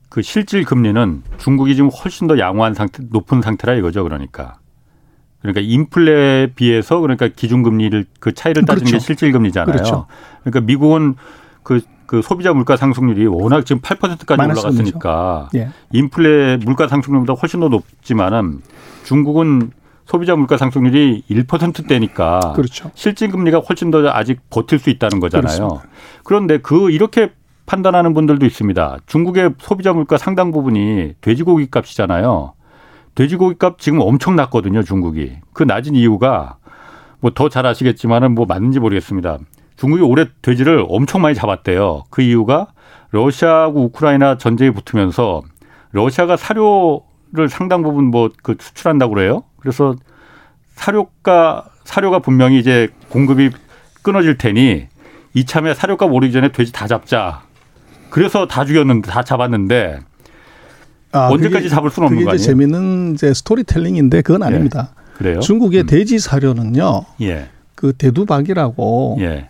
[0.10, 4.04] 그 실질 금리는 중국이 지금 훨씬 더 양호한 상태, 높은 상태라 이거죠.
[4.04, 4.60] 그러니까.
[5.42, 8.98] 그러니까 인플레에 비해서 그러니까 기준금리를 그 차이를 따지는 그렇죠.
[8.98, 9.72] 게 실질 금리잖아요.
[9.72, 10.06] 그렇죠.
[10.44, 11.16] 그러니까 미국은
[11.64, 15.70] 그, 그 소비자 물가 상승률이 워낙 지금 8%까지 올라갔으니까 예.
[15.92, 18.62] 인플레 물가 상승률보다 훨씬 더 높지만은
[19.04, 19.72] 중국은
[20.12, 22.92] 소비자 물가 상승률이 1%대니까 그렇죠.
[22.96, 25.58] 실질 금리가 훨씬 더 아직 버틸 수 있다는 거잖아요.
[25.58, 25.90] 그렇습니다.
[26.26, 27.32] 그런데 그 이렇게
[27.66, 28.98] 판단하는 분들도 있습니다.
[29.06, 32.52] 중국의 소비자 물가 상당 부분이 돼지고기 값이잖아요.
[33.16, 35.38] 돼지고기 값 지금 엄청 낮거든요, 중국이.
[35.54, 36.58] 그 낮은 이유가
[37.22, 39.38] 뭐 더 잘 아시겠지만은 뭐 맞는지 모르겠습니다.
[39.78, 42.04] 중국이 올해 돼지를 엄청 많이 잡았대요.
[42.10, 42.68] 그 이유가
[43.12, 45.42] 러시아하고 우크라이나 전쟁이 붙으면서
[45.94, 49.44] 러시아가 사료를 상당 부분 뭐 그 수출한다고 그래요.
[49.62, 49.96] 그래서
[50.76, 53.52] 사료가 사료가 분명히 이제 공급이
[54.02, 54.88] 끊어질 테니
[55.34, 57.44] 이참에 사료값 오르기 전에 돼지 다 잡자.
[58.10, 60.00] 그래서 다 죽였는데 다 잡았는데
[61.14, 62.46] 아, 언제까지 그게, 잡을 수는 없는 거 아니에요?
[62.46, 64.46] 재미있는 이제 스토리텔링인데 그건 예.
[64.46, 64.90] 아닙니다.
[64.98, 65.18] 예.
[65.18, 65.40] 그래요?
[65.40, 65.86] 중국의 음.
[65.86, 67.06] 돼지 사료는요.
[67.22, 67.50] 예.
[67.76, 69.48] 그 대두박이라고 예.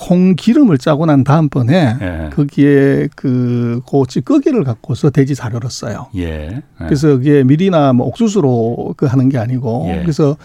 [0.00, 2.30] 콩 기름을 짜고 난 다음번에 예.
[2.34, 6.06] 거기에 그 고치 끄기를 갖고서 돼지 사료를 써요.
[6.16, 6.22] 예.
[6.22, 6.62] 예.
[6.78, 10.00] 그래서 그게 밀이나 뭐 옥수수로 그 하는 게 아니고 예.
[10.00, 10.36] 그래서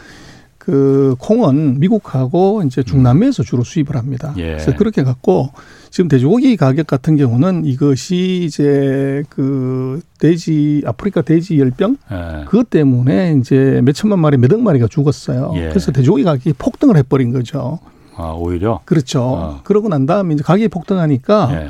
[0.57, 4.33] 그 콩은 미국하고 이제 중남미에서 주로 수입을 합니다.
[4.37, 4.43] 예.
[4.53, 5.51] 그래서 그렇게 갖고
[5.89, 12.45] 지금 돼지고기 가격 같은 경우는 이것이 이제 그 돼지 아프리카 돼지 열병 예.
[12.45, 15.53] 그것 때문에 이제 몇 천만 마리 몇 억 마리가 죽었어요.
[15.55, 15.69] 예.
[15.69, 17.79] 그래서 돼지고기 가격이 폭등을 해버린 거죠.
[18.17, 19.21] 아 오히려 그렇죠.
[19.21, 19.61] 어.
[19.63, 21.67] 그러고 난 다음에 이제 가격이 폭등하니까 예.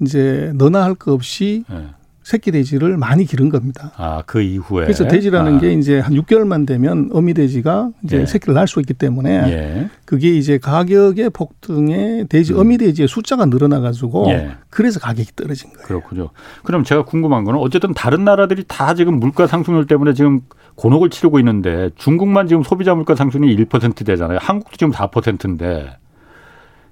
[0.00, 1.86] 이제 너나 할 것 없이 예.
[2.22, 3.90] 새끼 돼지를 많이 기른 겁니다.
[3.96, 4.84] 아, 그 이후에.
[4.84, 5.60] 그래서 돼지라는 아.
[5.60, 8.26] 게 이제 한 6개월만 되면 어미 돼지가 이제 예.
[8.26, 9.90] 새끼를 낳을 수 있기 때문에 예.
[10.04, 12.60] 그게 이제 가격의 폭등에 돼지, 음.
[12.60, 14.50] 어미 돼지의 숫자가 늘어나 가지고 예.
[14.68, 15.86] 그래서 가격이 떨어진 거예요.
[15.86, 16.28] 그렇군요.
[16.62, 20.40] 그럼 제가 궁금한 거는 어쨌든 다른 나라들이 다 지금 물가 상승률 때문에 지금
[20.76, 24.38] 곤혹을 치르고 있는데 중국만 지금 소비자 물가 상승이 1% 되잖아요.
[24.40, 25.96] 한국도 지금 4%인데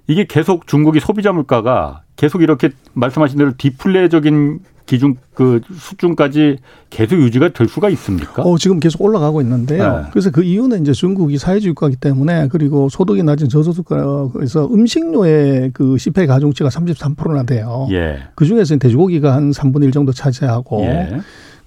[0.07, 4.59] 이게 계속 중국이 소비자 물가가 계속 이렇게 말씀하신 대로 디플레적인
[4.89, 6.57] 기준 그 수준까지
[6.89, 8.41] 계속 유지가 될 수가 있습니까?
[8.41, 9.97] 어, 지금 계속 올라가고 있는데요.
[9.99, 10.07] 네.
[10.09, 16.25] 그래서 그 이유는 이제 중국이 사회주의 국가이기 때문에 그리고 소득이 낮은 저소득국가에서 음식료의 그 CPI
[16.25, 17.87] 가중치가 33%나 돼요.
[17.91, 18.17] 예.
[18.33, 21.19] 그 중에서 돼지고기가 한 3분의 1 정도 차지하고 예.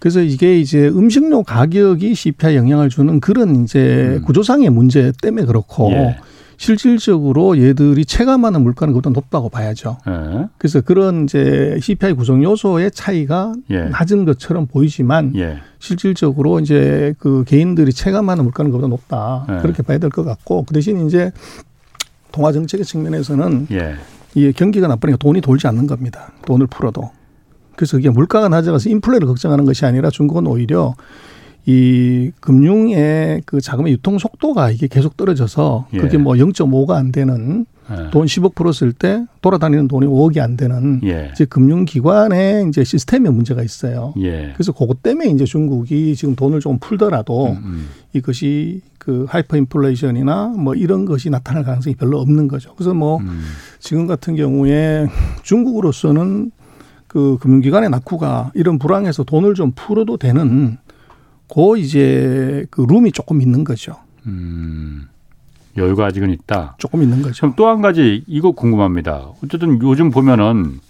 [0.02, 4.24] 그래서 이게 이제 음식료 가격이 CPI 영향을 주는 그런 이제 음.
[4.24, 6.16] 구조상의 문제 때문에 그렇고 예.
[6.56, 9.98] 실질적으로 얘들이 체감하는 물가는 그보다 높다고 봐야죠.
[10.08, 10.48] 예.
[10.58, 13.82] 그래서 그런 이제 CPI 구성 요소의 차이가 예.
[13.90, 15.58] 낮은 것처럼 보이지만 예.
[15.78, 19.46] 실질적으로 이제 그 개인들이 체감하는 물가는 그보다 높다.
[19.50, 19.62] 예.
[19.62, 21.30] 그렇게 봐야 될 것 같고 그 대신 이제
[22.32, 23.94] 통화 정책의 측면에서는 예.
[24.34, 26.32] 이 경기가 나쁘니까 돈이 돌지 않는 겁니다.
[26.44, 27.12] 돈을 풀어도.
[27.82, 30.94] 그래서 이게 물가가 낮아가서 인플레를 걱정하는 것이 아니라 중국은 오히려
[31.66, 35.98] 이 금융의 그 자금의 유통 속도가 이게 계속 떨어져서 예.
[35.98, 38.10] 그게 뭐 0.5가 안 되는 예.
[38.12, 41.30] 돈 10억 풀었을 때 돌아다니는 돈이 5억이 안 되는 예.
[41.32, 44.14] 이제 금융기관의 이제 시스템에 문제가 있어요.
[44.20, 44.52] 예.
[44.54, 47.88] 그래서 그것 때문에 이제 중국이 지금 돈을 좀 풀더라도 음, 음.
[48.12, 52.74] 이것이 그 하이퍼 인플레이션이나 뭐 이런 것이 나타날 가능성이 별로 없는 거죠.
[52.76, 53.42] 그래서 뭐 음.
[53.80, 55.08] 지금 같은 경우에
[55.42, 56.52] 중국으로서는
[57.12, 60.78] 그 금융기관의 낙후가 이런 불황에서 돈을 좀 풀어도 되는
[61.46, 63.96] 고 이제 그 룸이 조금 있는 거죠.
[64.26, 65.08] 음.
[65.76, 66.76] 여유가 아직은 있다.
[66.78, 67.52] 조금 있는 거죠.
[67.54, 69.28] 또한 가지 이거 궁금합니다.
[69.44, 70.80] 어쨌든 요즘 보면은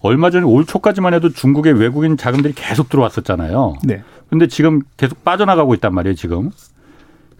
[0.00, 3.76] 얼마 전에 올 초까지만 해도 중국의 외국인 자금들이 계속 들어왔었잖아요.
[3.84, 4.02] 네.
[4.28, 6.50] 근데 지금 계속 빠져나가고 있단 말이에요, 지금.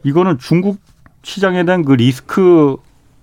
[0.03, 0.79] 이거는 중국
[1.23, 2.77] 시장에 대한 그 리스크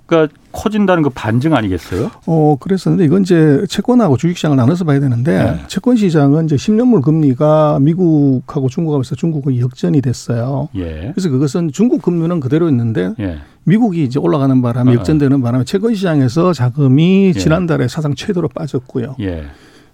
[0.08, 2.10] 가 커진다는 그 반증 아니겠어요?
[2.26, 5.64] 어, 그랬었는데 이건 이제 채권하고 주식시장을 나눠서 봐야 되는데 네.
[5.68, 10.70] 채권 시장은 이제 10년물 금리가 미국하고 중국하고서 중국은 역전이 됐어요.
[10.76, 11.12] 예.
[11.14, 13.40] 그래서 그것은 중국 금리는 그대로 있는데 예.
[13.66, 14.98] 미국이 이제 올라가는 바람에 어, 어.
[14.98, 17.40] 역전되는 바람에 채권 시장에서 자금이 예.
[17.40, 19.18] 지난달에 사상 최대로 빠졌고요.
[19.20, 19.44] 예.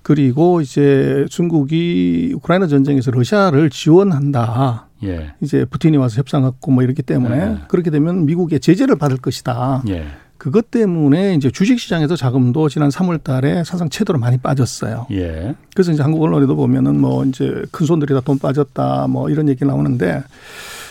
[0.04, 4.90] 그리고 이제 중국이 우크라이나 전쟁에서 러시아를 지원한다.
[5.04, 5.34] 예.
[5.42, 7.58] 이제 푸틴이 와서 협상하고 뭐 이렇기 때문에 예.
[7.68, 9.84] 그렇게 되면 미국의 제재를 받을 것이다.
[9.90, 10.06] 예.
[10.38, 15.08] 그것 때문에 이제 주식 시장에서 자금도 지난 3월 달에 사상 최대로 많이 빠졌어요.
[15.12, 15.56] 예.
[15.74, 19.64] 그래서 이제 한국 언론에도 보면은 뭐 이제 큰 손들이 다 돈 빠졌다 뭐 이런 얘기
[19.64, 20.22] 나오는데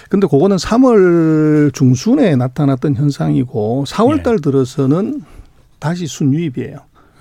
[0.08, 5.22] 근데 그거는 3월 중순에 나타났던 현상이고 4월 달 들어서는
[5.78, 6.76] 다시 순유입이에요.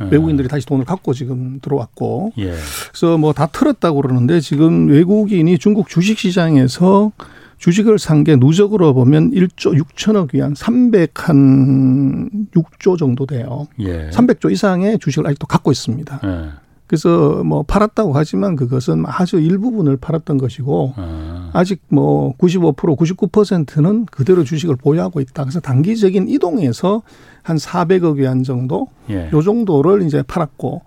[0.06, 0.10] 예.
[0.12, 2.54] 외국인들이 다시 돈을 갖고 지금 들어왔고 예.
[2.91, 7.12] 그래서 뭐 다 틀었다고 그러는데 지금 외국인이 중국 주식 시장에서
[7.60, 13.68] 주식을 산 게 누적으로 보면 1조 6천억 위안 300한 6조 정도 돼요.
[13.80, 14.10] 예.
[14.10, 16.20] 300조 이상의 주식을 아직도 갖고 있습니다.
[16.24, 16.49] 예.
[16.92, 21.64] 그래서 뭐 팔았다고 하지만 그것은 아주 일부분을 팔았던 것이고 아.
[21.64, 25.46] 직뭐 95% 99%는 그대로 주식을 보유하고 있다.
[25.46, 27.02] 그래서 단기적인 이동에서
[27.44, 29.30] 한 400억 위안 정도 예.
[29.32, 30.82] 요 정도를 이제 팔았고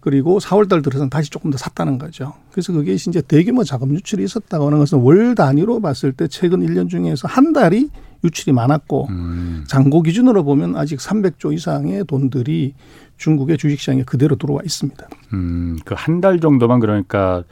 [0.00, 2.32] 그리고 4월 달 들어서는 다시 조금 더 샀다는 거죠.
[2.50, 6.88] 그래서 그게 이제 대규모 자금 유출이 있었다고 하는 것은 월 단위로 봤을 때 최근 1년
[6.88, 7.90] 중에서 한 달이
[8.24, 9.64] 유출이 많았고 음.
[9.68, 12.74] 장고 기준으로 보면 아직 300조 이상의 돈들이
[13.16, 15.06] 중국의 주식시장에 그대로 들어와 있습니다.
[15.32, 17.44] 음, 그 한 달 정도만 그러니까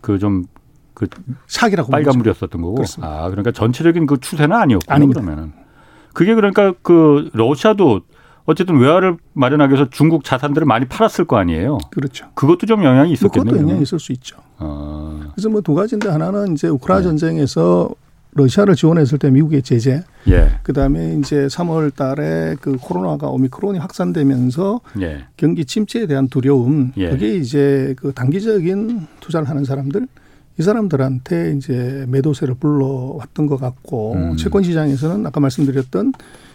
[0.00, 0.44] 그좀
[0.94, 1.06] 그
[1.46, 2.74] 사기라고 빨간물이었었던 거고.
[2.76, 3.24] 그렇습니다.
[3.24, 5.08] 아, 그러니까 전체적인 그 추세는 아니었군요.
[5.08, 5.52] 그러면은.
[6.12, 8.02] 그게 그러니까 그 러시아도
[8.46, 11.78] 어쨌든 외화를 마련하기 위해서 중국 자산들을 많이 팔았을 거 아니에요.
[11.90, 12.26] 그렇죠.
[12.34, 13.50] 그것도 좀 영향이 있었겠네요.
[13.52, 14.36] 그것도 영향이 있을 수 있죠.
[14.58, 15.30] 아.
[15.34, 17.08] 그래서 뭐 두 가지인데 하나는 이제 우크라이나 네.
[17.08, 17.90] 전쟁에서
[18.34, 20.50] 러시아를 지원했을 때 미국의 제재, 예.
[20.62, 25.24] 그다음에 이제 3월 달에 그 코로나가 오미크론이 확산되면서 예.
[25.36, 27.10] 경기 침체에 대한 두려움, 예.
[27.10, 30.06] 그게 이제 그 단기적인 투자를 하는 사람들
[30.58, 34.36] 이 사람들한테 이제 매도세를 불러왔던 것 같고 음.
[34.36, 36.12] 채권 시장에서는 아까 말씀드렸던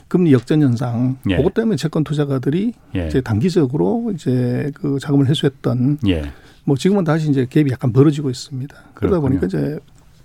[0.07, 1.37] 금리 역전 현상, 예.
[1.37, 3.07] 그것 때문에 채권 투자가들이 예.
[3.07, 6.23] 이제 단기적으로 이제 그 자금을 회수했던 예.
[6.65, 8.75] 뭐 지금은 다시 이제 갭이 약간 벌어지고 있습니다.
[8.93, 9.79] 그러다 보니까 이제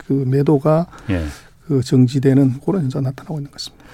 [0.06, 1.24] 그 매도가 예.
[1.66, 3.84] 그 정지되는 그런 현상이 나타나고 있는 것 같습니다.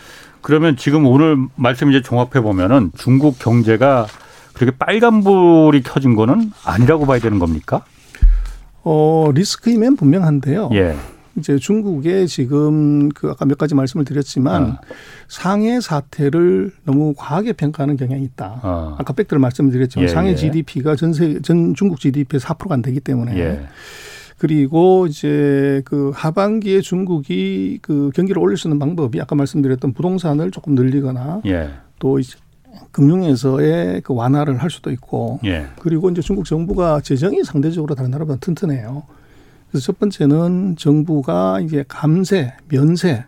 [0.42, 4.06] 그러면 지금 오늘 말씀 이제 종합해 보면은 중국 경제가
[4.54, 7.84] 그렇게 빨간불이 켜진 거는 아니라고 봐야 되는 겁니까?
[8.82, 10.70] 어, 리스크이면 분명한데요.
[10.72, 10.96] 예.
[11.38, 14.80] 이제 중국의 지금 그 아까 몇 가지 말씀을 드렸지만 어.
[15.28, 18.60] 상해 사태를 너무 과하게 평가하는 경향이 있다.
[18.62, 18.96] 어.
[18.98, 20.34] 아까 팩트를 말씀드렸지만 예, 상해 예.
[20.34, 23.66] GDP가 전세 전 중국 GDP의 4%가 안 되기 때문에 예.
[24.40, 30.74] 그리고 이제 그 하반기에 중국이 그 경기를 올릴 수 있는 방법이 아까 말씀드렸던 부동산을 조금
[30.74, 31.68] 늘리거나 예.
[31.98, 32.38] 또 이제
[32.90, 35.66] 금융에서의 그 완화를 할 수도 있고 예.
[35.78, 39.02] 그리고 이제 중국 정부가 재정이 상대적으로 다른 나라보다 튼튼해요.
[39.70, 43.26] 그래서 첫 번째는 정부가 이제 감세, 면세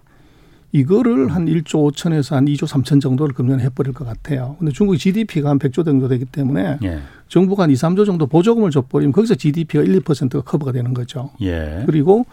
[0.72, 4.56] 이거를 한 1조 5천에서 한 2조 3천 정도를 금년 해버릴 것 같아요.
[4.58, 6.98] 근데 중국 GDP가 한 100조 정도 되기 때문에 예.
[7.28, 11.30] 정부가 한 2, 3조 정도 보조금을 줘버리면 거기서 GDP가 1, 2%가 커버가 되는 거죠.
[11.42, 11.82] 예.
[11.86, 12.24] 그리고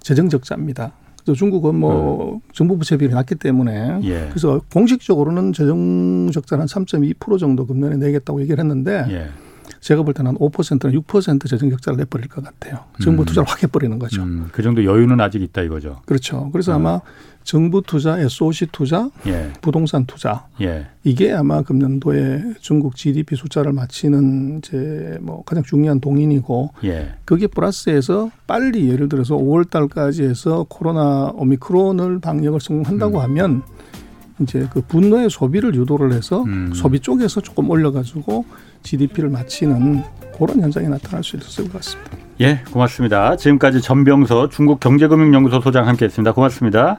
[0.00, 0.92] 재정 적자입니다.
[1.24, 2.40] 또 중국은 뭐 음.
[2.52, 4.26] 정부 부채 비율이 낮기 때문에 예.
[4.30, 9.28] 그래서 공식적으로는 재정 적자는 한3.2% 정도 금년에 내겠다고 얘기를 했는데 예.
[9.80, 12.84] 제가 볼 때는 한 5%나 6% 재정 적자를 내버릴 것 같아요.
[13.02, 13.26] 정부 음.
[13.26, 14.22] 투자를 확 해버리는 거죠.
[14.22, 14.48] 음.
[14.52, 16.00] 그 정도 여유는 아직 있다 이거죠.
[16.06, 16.50] 그렇죠.
[16.52, 16.76] 그래서 어.
[16.76, 17.00] 아마
[17.48, 19.50] 정부 투자, SOC 투자, 예.
[19.62, 20.86] 부동산 투자 예.
[21.02, 27.14] 이게 아마 금년도에 중국 GDP 숫자를 맞히는 이제 뭐 가장 중요한 동인이고 예.
[27.24, 33.22] 그게 플러스해서 빨리 예를 들어서 5월 달까지 해서 코로나 오미크론을 방역을 성공한다고 음.
[33.22, 33.62] 하면
[34.40, 36.72] 이제 그 분노의 소비를 유도를 해서 음.
[36.74, 38.44] 소비 쪽에서 조금 올려가지고
[38.82, 40.02] GDP를 맞히는
[40.36, 42.10] 그런 현상이 나타날 수 있을 것 같습니다.
[42.42, 43.36] 예, 고맙습니다.
[43.36, 46.32] 지금까지 전병서 중국경제금융연구소 소장 함께했습니다.
[46.32, 46.98] 고맙습니다.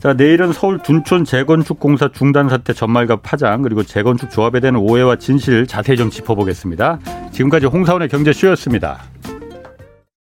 [0.00, 5.16] 자, 내일은 서울 둔촌 재건축 공사 중단 사태 전말과 파장 그리고 재건축 조합에 대한 오해와
[5.16, 7.00] 진실 자세히 좀 짚어보겠습니다.
[7.32, 9.07] 지금까지 홍사원의 경제쇼였습니다.